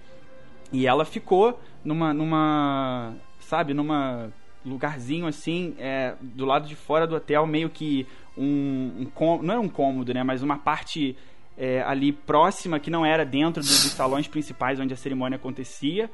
[0.71, 3.13] E ela ficou numa, numa
[3.53, 4.31] sabe, numa
[4.65, 9.61] lugarzinho assim, é, do lado de fora do hotel, meio que um, um não era
[9.61, 11.15] um cômodo, né, mas uma parte
[11.55, 16.09] é, ali próxima que não era dentro do- dos salões principais onde a cerimônia acontecia.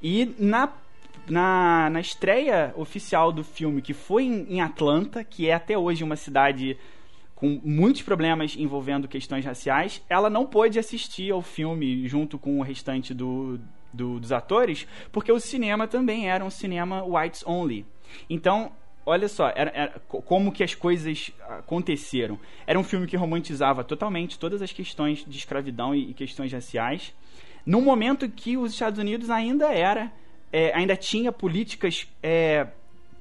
[0.00, 0.68] E na
[1.26, 6.04] na, na estreia oficial do filme, que foi em, em Atlanta, que é até hoje
[6.04, 6.76] uma cidade
[7.34, 12.62] com muitos problemas envolvendo questões raciais, ela não pôde assistir ao filme junto com o
[12.62, 13.58] restante do,
[13.94, 17.86] do, dos atores, porque o cinema também era um cinema whites only.
[18.28, 18.72] Então,
[19.06, 22.38] olha só, era, era, como que as coisas aconteceram.
[22.66, 27.14] Era um filme que romantizava totalmente todas as questões de escravidão e, e questões raciais,
[27.64, 30.12] num momento que os Estados Unidos ainda era,
[30.52, 32.66] é, ainda tinha políticas é,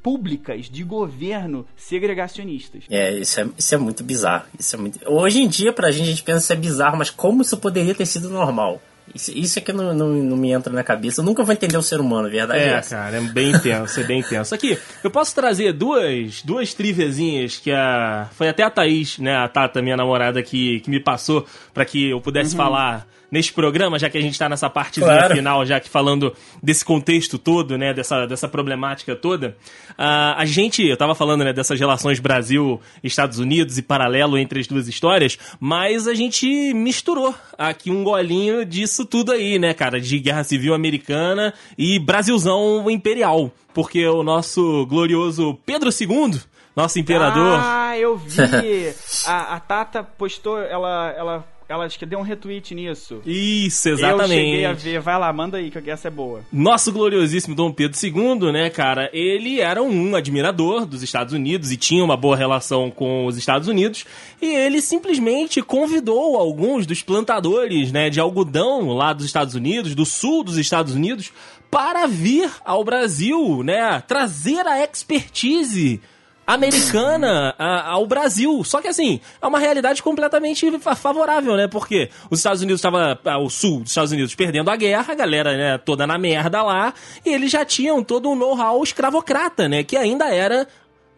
[0.01, 2.83] públicas de governo segregacionistas.
[2.89, 4.45] É, isso é, isso é muito bizarro.
[4.59, 4.99] Isso é muito...
[5.09, 7.57] Hoje em dia, pra gente, a gente pensa que isso é bizarro, mas como isso
[7.57, 8.81] poderia ter sido normal?
[9.13, 11.21] Isso, isso é que não, não, não, me entra na cabeça.
[11.21, 12.95] Eu nunca vou entender o ser humano, a verdade é, é essa.
[12.95, 14.55] cara, é bem intenso, é bem intenso.
[14.55, 18.29] Aqui, eu posso trazer duas, duas trivezinhas que a...
[18.33, 22.09] Foi até a Thaís, né, a Tata, minha namorada, que, que me passou para que
[22.09, 22.57] eu pudesse uhum.
[22.57, 25.35] falar neste programa, já que a gente está nessa parte claro.
[25.35, 29.57] final, já que falando desse contexto todo, né, dessa, dessa problemática toda,
[29.93, 34.67] uh, a gente, eu estava falando, né, dessas relações Brasil-Estados Unidos e paralelo entre as
[34.67, 38.63] duas histórias, mas a gente misturou aqui um golinho
[39.05, 45.57] tudo aí, né, cara, de Guerra Civil Americana e Brasilzão Imperial, porque o nosso glorioso
[45.65, 46.39] Pedro II,
[46.75, 47.59] nosso imperador.
[47.61, 48.39] Ah, eu vi.
[49.25, 53.21] a, a Tata postou, ela, ela ela acho que deu um retweet nisso.
[53.25, 54.33] Isso, exatamente.
[54.33, 56.41] Eu cheguei a ver, vai lá, manda aí, que essa é boa.
[56.51, 61.77] Nosso gloriosíssimo Dom Pedro II, né, cara, ele era um admirador dos Estados Unidos e
[61.77, 64.05] tinha uma boa relação com os Estados Unidos,
[64.41, 70.05] e ele simplesmente convidou alguns dos plantadores, né, de algodão lá dos Estados Unidos, do
[70.05, 71.31] sul dos Estados Unidos,
[71.69, 75.99] para vir ao Brasil, né, trazer a expertise
[76.45, 78.63] americana ao Brasil.
[78.63, 81.67] Só que assim, é uma realidade completamente favorável, né?
[81.67, 85.57] Porque os Estados Unidos estava o sul dos Estados Unidos perdendo a guerra, a galera,
[85.57, 86.93] né, toda na merda lá,
[87.25, 90.67] e eles já tinham todo um know-how escravocrata, né, que ainda era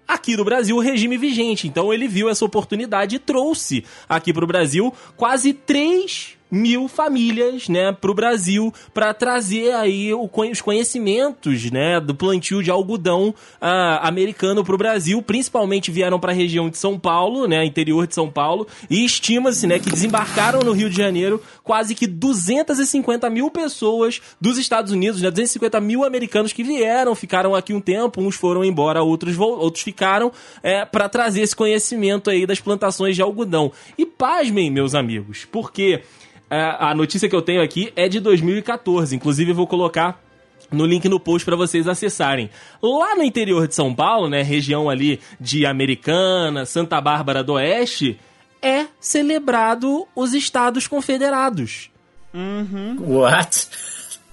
[0.07, 1.67] aqui no Brasil o regime vigente.
[1.67, 7.67] Então ele viu essa oportunidade e trouxe aqui para o Brasil quase 3 mil famílias,
[7.67, 13.29] né, para o Brasil para trazer aí o, os conhecimentos, né, do plantio de algodão
[13.29, 15.21] uh, americano para o Brasil.
[15.21, 19.67] Principalmente vieram para a região de São Paulo, né, interior de São Paulo, e estima-se,
[19.67, 25.21] né, que desembarcaram no Rio de Janeiro quase que 250 mil pessoas dos Estados Unidos,
[25.21, 29.83] né, 250 mil americanos que vieram, ficaram aqui um tempo, uns foram embora, outros outros
[29.83, 30.31] ficaram
[30.63, 33.71] é, para trazer esse conhecimento aí das plantações de algodão.
[33.97, 36.01] E pasmem, meus amigos, porque
[36.49, 39.15] é, a notícia que eu tenho aqui é de 2014.
[39.15, 40.21] Inclusive, eu vou colocar
[40.71, 42.49] no link no post para vocês acessarem.
[42.81, 48.19] Lá no interior de São Paulo, né, região ali de Americana, Santa Bárbara do Oeste,
[48.61, 51.91] é celebrado os Estados Confederados.
[52.33, 52.97] Uhum.
[52.99, 53.69] What?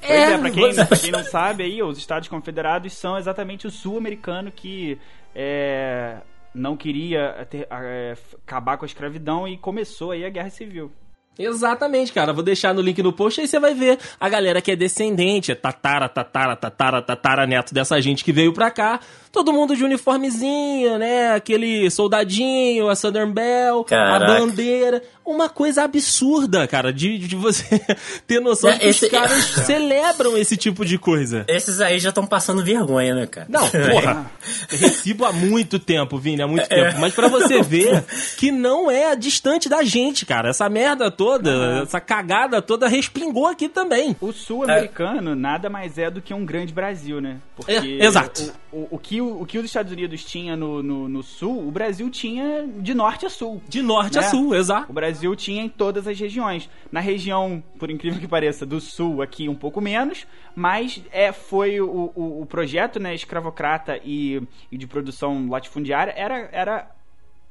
[0.00, 3.66] Pois é, é pra, quem, pra quem não sabe aí, os Estados Confederados são exatamente
[3.66, 4.98] o sul-americano que
[5.34, 6.16] é,
[6.54, 8.14] não queria ter, é,
[8.46, 10.90] acabar com a escravidão e começou aí a Guerra Civil.
[11.38, 12.32] Exatamente, cara.
[12.32, 15.50] Vou deixar no link no post aí você vai ver a galera que é descendente,
[15.50, 19.00] é tatara, tatara, tatara, tatara neto dessa gente que veio pra cá.
[19.30, 21.32] Todo mundo de uniformezinho, né?
[21.32, 24.24] Aquele soldadinho, a Southern Bell, Caraca.
[24.24, 25.02] a bandeira.
[25.24, 27.80] Uma coisa absurda, cara, de, de você
[28.26, 29.04] ter noção é, de que esse...
[29.06, 31.44] os caras celebram esse tipo de coisa.
[31.48, 33.46] Esses aí já estão passando vergonha, né, cara?
[33.48, 34.30] Não, porra.
[34.68, 36.84] recibo há muito tempo, Vini, há muito é.
[36.84, 37.00] tempo.
[37.00, 38.04] Mas para você ver
[38.36, 40.50] que não é distante da gente, cara.
[40.50, 41.82] Essa merda toda, uhum.
[41.82, 44.16] essa cagada toda respingou aqui também.
[44.20, 45.34] O sul-americano é.
[45.34, 47.38] nada mais é do que um grande Brasil, né?
[47.54, 48.52] Porque é, exato.
[48.72, 51.70] O, o, o, que, o, que os Estados Unidos tinha no, no, no, sul, o
[51.70, 53.62] Brasil tinha de norte a sul.
[53.68, 54.24] De norte né?
[54.24, 54.90] a sul, exato.
[54.90, 56.68] O Brasil tinha em todas as regiões.
[56.90, 61.80] Na região, por incrível que pareça, do sul aqui um pouco menos, mas é, foi
[61.80, 66.90] o, o, o projeto né, escravocrata e, e de produção latifundiária era, era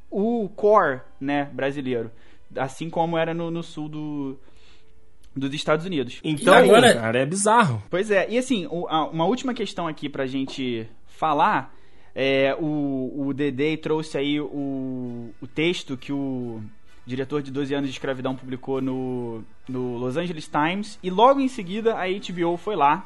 [0.09, 2.11] o core né, brasileiro.
[2.55, 4.39] Assim como era no, no sul do,
[5.35, 6.19] dos Estados Unidos.
[6.23, 7.81] Então, agora, cara, é bizarro.
[7.89, 11.73] Pois é, e assim, uma última questão aqui pra gente falar.
[12.13, 16.61] É, o, o Dede trouxe aí o, o texto que o
[17.05, 21.47] diretor de 12 anos de escravidão publicou no, no Los Angeles Times e logo em
[21.47, 23.05] seguida a HBO foi lá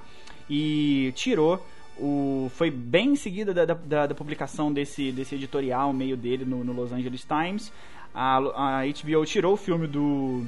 [0.49, 1.65] e tirou
[1.97, 6.63] o foi bem em seguida da, da, da publicação desse, desse editorial meio dele no,
[6.63, 7.71] no Los Angeles Times.
[8.13, 10.45] A, a HBO tirou o filme do,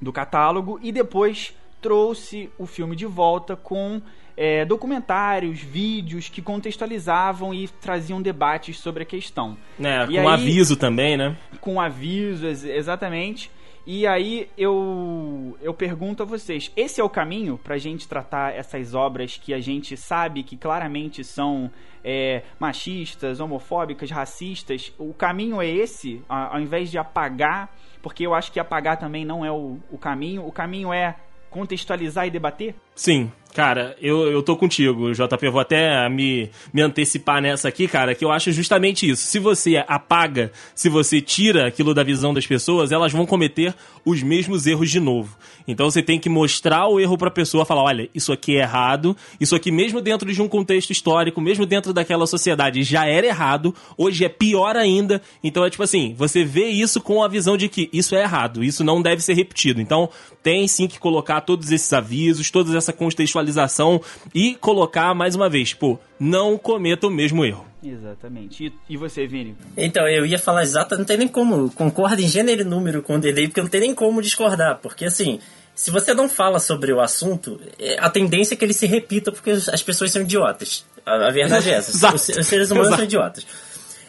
[0.00, 4.00] do catálogo e depois trouxe o filme de volta com
[4.36, 9.56] é, documentários, vídeos que contextualizavam e traziam debates sobre a questão.
[9.80, 11.36] É, com aí- aviso também, né?
[11.60, 13.50] Com aviso, ex- exatamente.
[13.88, 18.94] E aí eu, eu pergunto a vocês, esse é o caminho pra gente tratar essas
[18.94, 21.70] obras que a gente sabe que claramente são
[22.04, 24.92] é, machistas, homofóbicas, racistas?
[24.98, 27.72] O caminho é esse, a- ao invés de apagar,
[28.02, 31.14] porque eu acho que apagar também não é o, o caminho, o caminho é
[31.48, 32.74] contextualizar e debater?
[32.96, 35.46] Sim, cara, eu, eu tô contigo, JP.
[35.46, 39.26] Eu vou até me, me antecipar nessa aqui, cara, que eu acho justamente isso.
[39.26, 43.74] Se você apaga, se você tira aquilo da visão das pessoas, elas vão cometer
[44.04, 45.36] os mesmos erros de novo.
[45.66, 49.16] Então você tem que mostrar o erro pra pessoa, falar, olha, isso aqui é errado,
[49.40, 53.74] isso aqui mesmo dentro de um contexto histórico, mesmo dentro daquela sociedade já era errado,
[53.96, 55.20] hoje é pior ainda.
[55.42, 58.62] Então é tipo assim, você vê isso com a visão de que isso é errado,
[58.62, 59.80] isso não deve ser repetido.
[59.80, 60.08] Então
[60.42, 64.00] tem sim que colocar todos esses avisos, toda essa contextualização
[64.34, 67.66] e colocar mais uma vez, pô, não cometa o mesmo erro.
[67.82, 68.66] Exatamente.
[68.66, 69.56] E, e você, Vini?
[69.76, 73.16] Então, eu ia falar exato, não tem nem como, concordo em gênero e número com
[73.16, 75.38] o delay, porque não tem nem como discordar, porque assim,
[75.74, 79.30] se você não fala sobre o assunto, é- a tendência é que ele se repita
[79.30, 80.84] porque as as pessoas são idiotas.
[81.04, 82.14] A, a verdade é essa, Exato.
[82.16, 82.96] os, os seres humanos Exato.
[83.02, 83.46] são idiotas.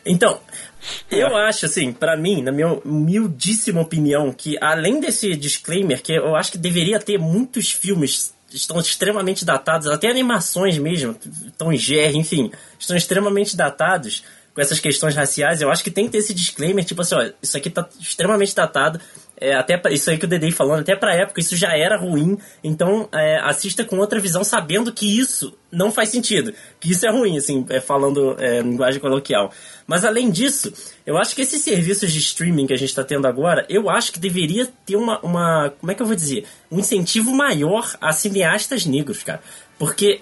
[0.05, 0.39] Então,
[1.11, 6.33] eu acho assim, pra mim, na minha humildíssima opinião, que além desse disclaimer, que eu
[6.35, 11.15] acho que deveria ter muitos filmes estão extremamente datados, até animações mesmo,
[11.57, 14.23] Tom e Jerry, enfim, estão extremamente datados
[14.53, 15.61] com essas questões raciais.
[15.61, 18.55] Eu acho que tem que ter esse disclaimer, tipo assim, ó, isso aqui tá extremamente
[18.55, 18.99] datado,
[19.39, 21.95] é, até pra, isso aí que o Dedei falando, até pra época isso já era
[21.95, 27.05] ruim, então é, assista com outra visão, sabendo que isso não faz sentido, que isso
[27.05, 29.51] é ruim, assim, é, falando é, linguagem coloquial.
[29.85, 30.73] Mas além disso,
[31.05, 34.11] eu acho que esses serviços de streaming que a gente está tendo agora, eu acho
[34.11, 35.69] que deveria ter uma, uma.
[35.79, 36.45] Como é que eu vou dizer?
[36.71, 39.41] Um incentivo maior a cineastas negros, cara.
[39.77, 40.21] Porque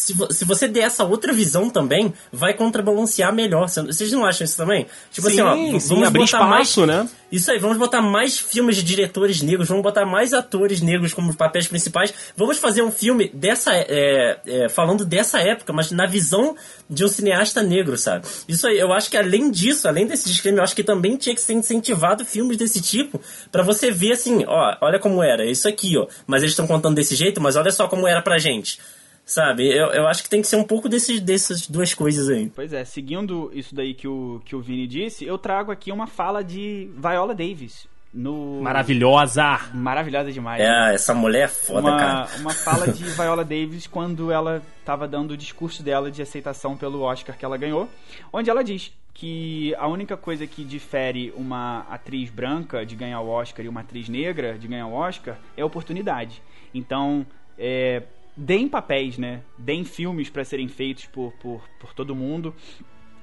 [0.00, 3.68] se, vo- se você der essa outra visão também, vai contrabalancear melhor.
[3.68, 4.86] Cê- Vocês não acham isso também?
[5.12, 7.08] Tipo Sim, assim, ó, sim, vamos abrir botar espaço, mais, né?
[7.30, 11.32] Isso aí, vamos botar mais filmes de diretores negros, vamos botar mais atores negros como
[11.32, 12.12] papéis principais.
[12.36, 16.56] Vamos fazer um filme dessa, é, é, falando dessa época, mas na visão
[16.88, 18.26] de um cineasta negro, sabe?
[18.48, 21.32] Isso aí, eu acho que além disso, além desse disclaimer, eu acho que também tinha
[21.34, 23.20] que ser incentivado filmes desse tipo
[23.52, 26.08] pra você ver assim, ó, olha como era, isso aqui, ó.
[26.26, 28.80] Mas eles estão contando desse jeito, mas olha só como era pra gente.
[29.30, 29.68] Sabe?
[29.68, 32.50] Eu, eu acho que tem que ser um pouco desses, dessas duas coisas aí.
[32.52, 36.08] Pois é, seguindo isso daí que o, que o Vini disse, eu trago aqui uma
[36.08, 37.86] fala de Viola Davis.
[38.12, 38.60] No...
[38.60, 39.60] Maravilhosa!
[39.72, 40.60] Maravilhosa demais.
[40.60, 40.90] né?
[40.90, 42.28] É, essa mulher é foda, uma, cara.
[42.40, 47.02] uma fala de Viola Davis quando ela estava dando o discurso dela de aceitação pelo
[47.02, 47.88] Oscar que ela ganhou,
[48.32, 53.28] onde ela diz que a única coisa que difere uma atriz branca de ganhar o
[53.28, 56.42] Oscar e uma atriz negra de ganhar o Oscar é a oportunidade.
[56.74, 57.24] Então,
[57.56, 58.02] é,
[58.40, 59.42] deem papéis, né?
[59.58, 62.54] Deem filmes para serem feitos por, por, por todo mundo.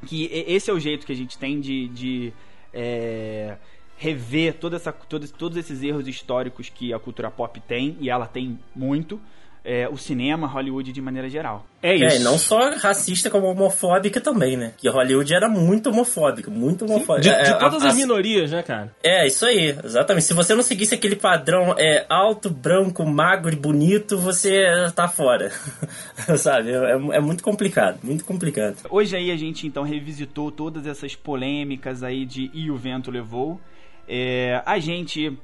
[0.06, 2.34] Que esse é o jeito que a gente tem de, de
[2.72, 3.58] é,
[3.98, 8.28] rever toda essa, todos, todos esses erros históricos que a cultura pop tem, e ela
[8.28, 9.20] tem muito,
[9.64, 11.66] é, o cinema, Hollywood de maneira geral.
[11.84, 12.06] É isso.
[12.06, 14.72] É, e não só racista como homofóbica também, né?
[14.78, 17.22] Que Hollywood era muito homofóbica, muito homofóbica.
[17.22, 18.96] De, É, de a- todas a- as minorias, né, cara?
[19.04, 20.26] É, isso aí, exatamente.
[20.26, 25.52] Se você não seguisse aquele padrão é, alto, branco, magro e bonito, você tá fora.
[26.38, 26.72] Sabe?
[26.72, 28.78] É, é muito complicado, muito complicado.
[28.90, 33.60] Hoje aí a gente então revisitou todas essas polêmicas aí de E o Vento Levou.
[34.08, 35.38] É, a gente.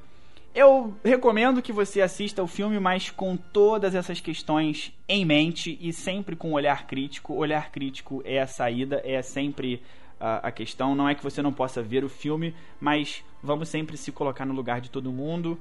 [0.54, 5.92] Eu recomendo que você assista o filme, mas com todas essas questões em mente e
[5.92, 7.34] sempre com olhar crítico.
[7.34, 9.82] Olhar crítico é a saída, é sempre
[10.20, 10.94] a, a questão.
[10.94, 14.54] Não é que você não possa ver o filme, mas vamos sempre se colocar no
[14.54, 15.58] lugar de todo mundo.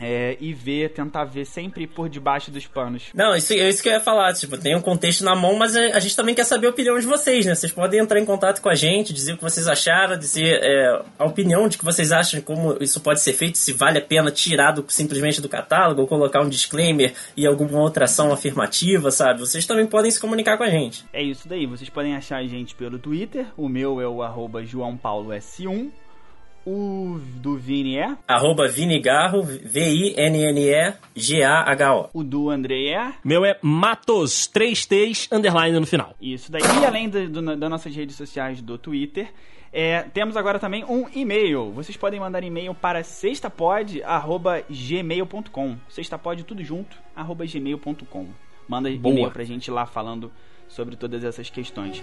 [0.00, 3.04] É, e ver, tentar ver sempre por debaixo dos panos.
[3.14, 4.32] Não, isso, é isso que eu ia falar.
[4.32, 6.98] Tipo, tem um contexto na mão, mas a, a gente também quer saber a opinião
[6.98, 7.54] de vocês, né?
[7.54, 11.02] Vocês podem entrar em contato com a gente, dizer o que vocês acharam, dizer é,
[11.18, 14.30] a opinião de que vocês acham, como isso pode ser feito, se vale a pena
[14.30, 19.40] tirar do- simplesmente do catálogo, ou colocar um disclaimer e alguma outra ação afirmativa, sabe?
[19.40, 21.04] Vocês também podem se comunicar com a gente.
[21.12, 24.62] É isso daí, vocês podem achar a gente pelo Twitter, o meu é o arroba
[24.62, 25.90] joaopaulos1,
[26.70, 32.10] o do Vini é, Arroba Vinigarro, V-I-N-N-E-G-A-H-O.
[32.14, 36.14] o do Andrei é, Meu é Matos, 3 T's, underline no final.
[36.20, 36.62] isso daí.
[36.80, 39.32] E além do, do, das nossas redes sociais do Twitter,
[39.72, 41.72] é, temos agora também um e-mail.
[41.72, 48.28] Vocês podem mandar e-mail para sextapod.gmail.com Sextapod tudo junto, arroba gmail.com
[48.68, 50.30] Manda e-mail pra gente lá falando
[50.68, 52.00] sobre todas essas questões.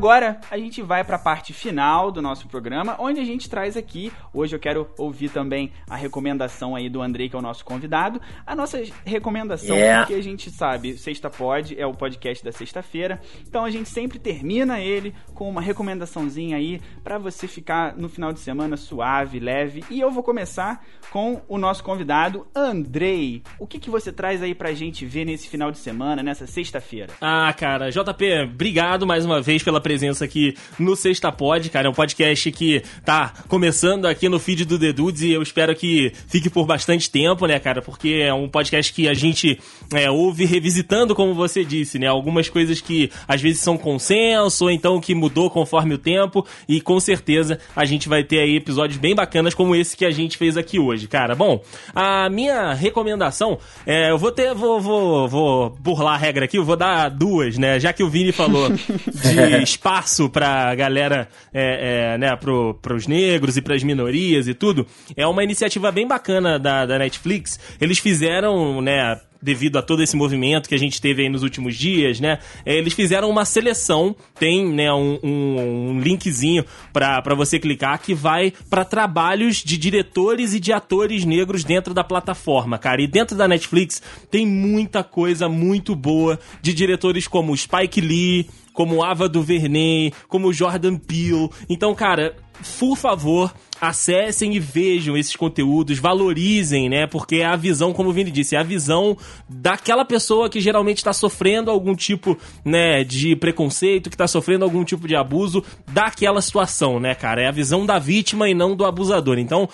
[0.00, 3.76] Agora a gente vai para a parte final do nosso programa, onde a gente traz
[3.76, 7.62] aqui, hoje eu quero ouvir também a recomendação aí do Andrei, que é o nosso
[7.66, 10.06] convidado, a nossa recomendação, Yeah.
[10.06, 14.18] porque a gente sabe, Sexta Pod é o podcast da sexta-feira, então a gente sempre
[14.18, 19.84] termina ele com uma recomendaçãozinha aí para você ficar no final de semana suave, leve,
[19.90, 23.42] e eu vou começar com o nosso convidado, Andrei.
[23.58, 27.12] O que, que você traz aí pra gente ver nesse final de semana, nessa sexta-feira?
[27.20, 29.89] Ah, cara, JP, obrigado mais uma vez pela presença
[30.22, 31.86] aqui no Sexta Pod, cara.
[31.86, 35.74] É um podcast que tá começando aqui no feed do The Dudes e eu espero
[35.74, 37.82] que fique por bastante tempo, né, cara?
[37.82, 39.58] Porque é um podcast que a gente
[39.92, 42.06] é, ouve revisitando, como você disse, né?
[42.06, 46.80] Algumas coisas que às vezes são consenso ou então que mudou conforme o tempo e
[46.80, 50.36] com certeza a gente vai ter aí episódios bem bacanas como esse que a gente
[50.36, 51.34] fez aqui hoje, cara.
[51.34, 51.62] Bom,
[51.94, 56.64] a minha recomendação, é, eu vou ter, vou, vou, vou burlar a regra aqui, eu
[56.64, 57.80] vou dar duas, né?
[57.80, 63.56] Já que o Vini falou de espaço pra galera, é, é, né, pro, pros negros
[63.56, 67.58] e pras minorias e tudo, é uma iniciativa bem bacana da, da Netflix.
[67.80, 71.76] Eles fizeram, né, devido a todo esse movimento que a gente teve aí nos últimos
[71.76, 72.38] dias, né?
[72.64, 78.14] é, Eles fizeram uma seleção, tem né, um, um- um linkzinho pra você clicar que
[78.14, 83.00] vai pra trabalhos de diretores e de atores negros dentro da plataforma, cara.
[83.02, 89.02] E dentro da Netflix tem muita coisa muito boa de diretores como Spike Lee, como
[89.02, 91.48] Ava DuVernay, como Jordan Peele.
[91.68, 92.34] Então, cara,
[92.78, 97.06] por favor, acessem e vejam esses conteúdos, valorizem, né?
[97.06, 99.16] Porque é a visão, como o Vini disse, é a visão
[99.48, 104.84] daquela pessoa que geralmente está sofrendo algum tipo, né, de preconceito, que está sofrendo algum
[104.84, 107.42] tipo de abuso daquela situação, né, cara?
[107.42, 109.38] É a visão da vítima e não do abusador.
[109.38, 109.68] Então,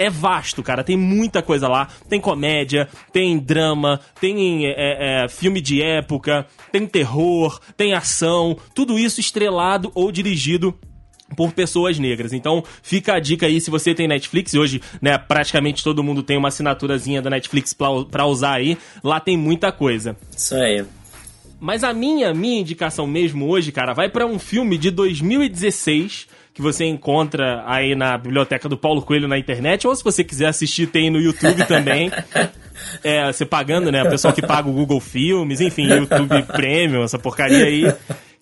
[0.00, 0.82] é vasto, cara.
[0.82, 1.86] Tem muita coisa lá.
[2.08, 8.56] Tem comédia, tem drama, tem é, é, filme de época, tem terror, tem ação.
[8.74, 10.74] Tudo isso estrelado ou dirigido
[11.36, 12.32] por pessoas negras.
[12.32, 16.22] Então, fica a dica aí se você tem Netflix, e hoje, né, praticamente todo mundo
[16.22, 20.16] tem uma assinaturazinha da Netflix pra, pra usar aí, lá tem muita coisa.
[20.36, 20.84] Isso aí.
[21.60, 26.62] Mas a minha, minha indicação mesmo hoje, cara, vai pra um filme de 2016 que
[26.62, 30.86] você encontra aí na biblioteca do Paulo Coelho na internet, ou se você quiser assistir,
[30.86, 32.10] tem no YouTube também.
[33.04, 34.02] É, você pagando, né?
[34.02, 37.92] O pessoal que paga o Google Filmes, enfim, YouTube Premium, essa porcaria aí.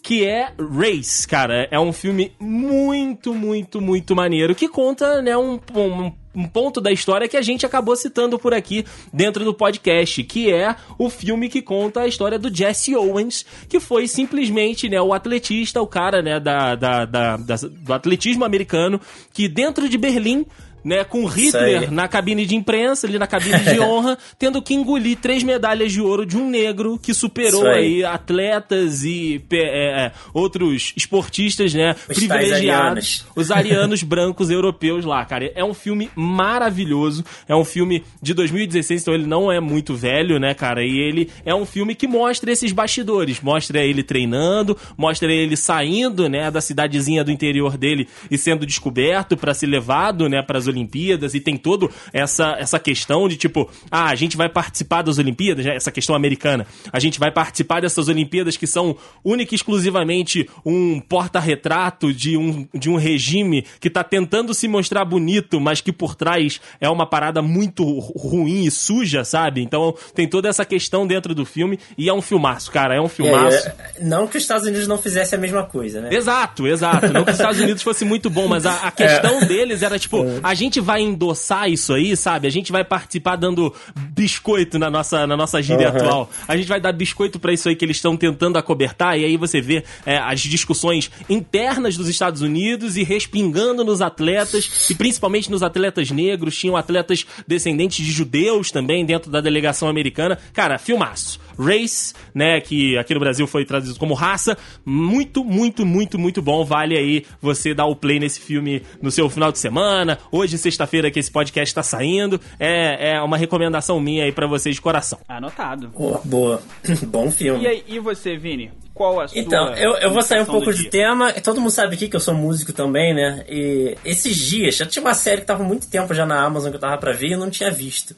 [0.03, 1.69] Que é Race, cara.
[1.71, 4.55] É um filme muito, muito, muito maneiro.
[4.55, 8.55] Que conta, né, um, um, um ponto da história que a gente acabou citando por
[8.55, 13.45] aqui dentro do podcast, que é o filme que conta a história do Jesse Owens,
[13.69, 18.45] que foi simplesmente, né, o atletista, o cara, né, da, da, da- da- do atletismo
[18.45, 19.01] americano,
[19.35, 20.47] que dentro de Berlim
[20.85, 25.19] né, com Hitler na cabine de imprensa, ali na cabine de honra, tendo que engolir
[25.19, 27.79] três medalhas de ouro de um negro que superou aí.
[27.79, 33.27] aí atletas e é, é, outros esportistas, né, Os privilegiados, arianos.
[33.35, 35.51] os arianos brancos europeus lá, cara.
[35.55, 40.39] É um filme maravilhoso, é um filme de 2016, então ele não é muito velho,
[40.39, 45.33] né, cara, e ele é um filme que mostra esses bastidores, mostra ele treinando, mostra
[45.33, 50.43] ele saindo, né, da cidadezinha do interior dele e sendo descoberto pra ser levado, né,
[50.43, 54.49] para as Olimpíadas e tem todo essa essa questão de tipo, ah, a gente vai
[54.49, 56.67] participar das Olimpíadas, né, essa questão americana.
[56.93, 61.01] A gente vai participar dessas Olimpíadas que são única e exclusivamente um
[61.39, 66.15] porta-retrato de um, de um regime que tá tentando se mostrar bonito, mas que por
[66.15, 69.63] trás é uma parada muito ru- ruim e suja, sabe?
[69.63, 73.09] Então tem toda essa questão dentro do filme e é um filmaço, cara, é um
[73.09, 73.69] filmaço.
[73.69, 76.09] é, não que os Estados Unidos não fizessem a mesma coisa, né?
[76.13, 77.13] Exato, exato.
[77.13, 80.25] Não que os Estados Unidos fosse muito bom, mas a, a questão deles era tipo,
[80.43, 82.47] a gente vai endossar isso aí, sabe?
[82.47, 83.73] A gente vai participar dando
[84.11, 85.97] biscoito na nossa, na nossa gíria Uhum.
[85.97, 86.31] atual.
[86.47, 89.37] A gente vai dar biscoito pra isso aí que eles estão tentando acobertar, e aí
[89.37, 95.51] você vê é, as discussões internas dos Estados Unidos e respingando nos atletas, e principalmente
[95.51, 96.57] nos atletas negros.
[96.59, 100.39] Tinham atletas descendentes de judeus também dentro da delegação americana.
[100.53, 101.39] Cara, filmaço.
[101.59, 106.65] Race, né, que aqui no Brasil foi traduzido como raça, muito, muito, muito, muito bom.
[106.65, 110.19] Vale aí você dar o play nesse filme no seu final de semana.
[110.31, 112.41] Hoje, sexta-feira, que esse podcast tá saindo.
[112.59, 115.19] É, é uma recomendação minha aí pra vocês de coração.
[115.29, 115.89] Anotado.
[115.89, 116.63] Boa, boa.
[117.09, 117.65] Bom filme.
[117.65, 118.71] E, aí, e você, Vini?
[118.95, 120.91] Qual a sua Então, eu, eu vou sair um pouco de dia?
[120.91, 121.33] tema.
[121.35, 123.45] Todo mundo sabe aqui que eu sou músico também, né?
[123.49, 126.71] E esses dias, já tinha uma série que tava há muito tempo já na Amazon
[126.71, 128.17] que eu tava pra ver e eu não tinha visto.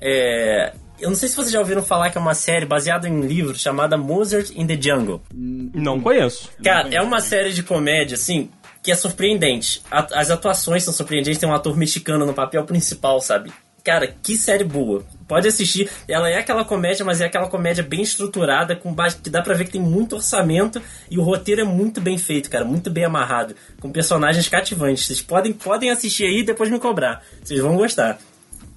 [0.00, 3.12] É, Eu não sei se vocês já ouviram falar que é uma série baseada em
[3.12, 5.20] um livro chamada Mozart in the Jungle.
[5.34, 6.48] Não conheço.
[6.62, 8.48] Cara, é uma série de comédia, assim,
[8.82, 9.82] que é surpreendente.
[9.90, 13.52] A- As atuações são surpreendentes, tem um ator mexicano no papel principal, sabe?
[13.84, 15.04] Cara, que série boa.
[15.26, 15.90] Pode assistir.
[16.06, 19.54] Ela é aquela comédia, mas é aquela comédia bem estruturada, com base, que dá pra
[19.54, 20.80] ver que tem muito orçamento
[21.10, 25.04] e o roteiro é muito bem feito, cara, muito bem amarrado, com personagens cativantes.
[25.06, 27.24] Vocês podem, podem assistir aí e depois me cobrar.
[27.42, 28.18] Vocês vão gostar.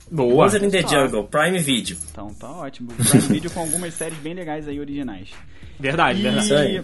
[0.10, 0.44] Boa.
[0.46, 1.98] Monster in the Jungle, Prime Video.
[2.12, 2.92] Então tá ótimo.
[2.94, 5.30] Prime Video com algumas séries bem legais aí originais.
[5.80, 6.46] Verdade, E verdade.
[6.46, 6.82] Isso aí.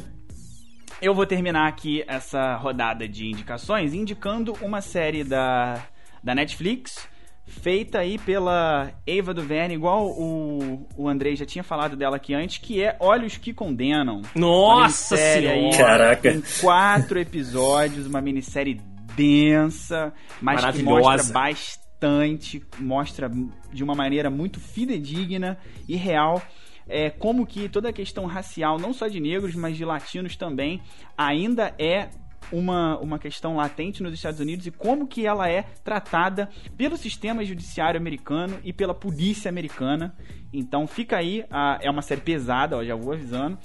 [1.01, 5.83] Eu vou terminar aqui essa rodada de indicações indicando uma série da,
[6.23, 7.09] da Netflix
[7.45, 12.59] feita aí pela Eva DuVernay, igual o, o Andrei já tinha falado dela aqui antes,
[12.59, 14.21] que é Olhos que Condenam.
[14.35, 16.15] Nossa minissérie aí, senhora.
[16.15, 16.33] Caraca.
[16.33, 18.79] com quatro episódios, uma minissérie
[19.15, 23.29] densa, mas que mostra bastante, mostra
[23.73, 25.57] de uma maneira muito fidedigna
[25.89, 26.41] e real
[26.87, 30.81] é, como que toda a questão racial, não só de negros, mas de latinos também,
[31.17, 32.09] ainda é
[32.51, 37.45] uma, uma questão latente nos Estados Unidos e como que ela é tratada pelo sistema
[37.45, 40.13] judiciário americano e pela polícia americana.
[40.51, 43.57] Então fica aí, a- é uma série pesada, ó, já vou avisando,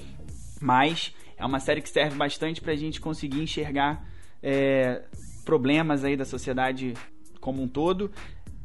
[0.60, 4.06] mas é uma série que serve bastante pra gente conseguir enxergar
[4.42, 5.02] é,
[5.44, 6.94] problemas aí da sociedade
[7.40, 8.12] como um todo.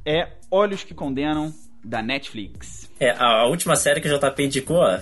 [0.05, 1.51] É Olhos que Condenam,
[1.83, 2.89] da Netflix.
[2.99, 4.99] É, a, última série que o JP indicou, ó,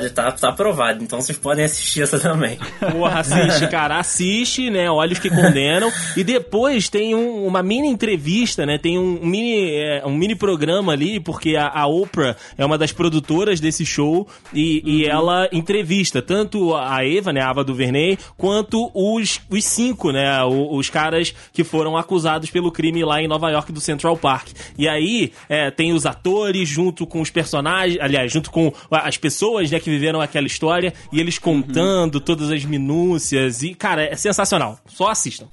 [0.00, 2.58] tá, tá, tá aprovado, então vocês podem assistir essa também.
[2.92, 4.90] Porra, assiste, cara, assiste, né?
[4.90, 5.90] Olhos que condenam.
[6.16, 8.78] E depois tem um- uma mini entrevista, né?
[8.78, 12.92] Tem um mini, é, um mini programa ali, porque a, a Oprah é uma das
[12.92, 17.40] produtoras desse show e, e ela entrevista tanto a Eva, né?
[17.40, 20.42] A Ava DuVernay, quanto os, os cinco, né?
[20.44, 24.48] o- Os, caras que foram acusados pelo crime lá em Nova York do Central Park.
[24.78, 29.70] E aí é, tem os atores junto com os personagens, aliás, junto com as pessoas,
[29.70, 29.80] né?
[29.84, 34.78] Que viveram aquela história e eles contando todas as minúcias e, cara, é sensacional.
[34.86, 35.46] Só assistam.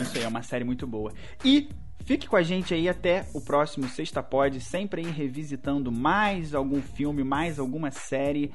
[0.00, 1.12] Isso aí é uma série muito boa.
[1.44, 1.68] E
[2.06, 6.80] fique com a gente aí até o próximo Sexta Pod, sempre aí revisitando mais algum
[6.80, 8.50] filme, mais alguma série,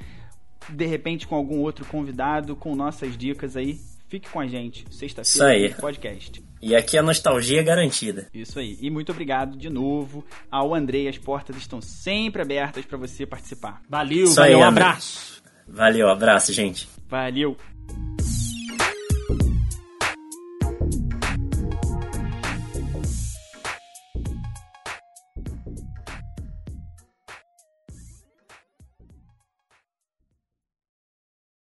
[0.67, 3.79] de repente com algum outro convidado, com nossas dicas aí.
[4.07, 6.50] Fique com a gente, sexta-feira, podcast.
[6.61, 8.27] E aqui a nostalgia é garantida.
[8.33, 8.77] Isso aí.
[8.79, 11.07] E muito obrigado de novo ao Andrei.
[11.07, 13.81] As portas estão sempre abertas para você participar.
[13.89, 15.41] Valeu, Isso valeu, aí, um abraço.
[15.67, 16.87] Valeu, abraço, gente.
[17.09, 17.57] Valeu!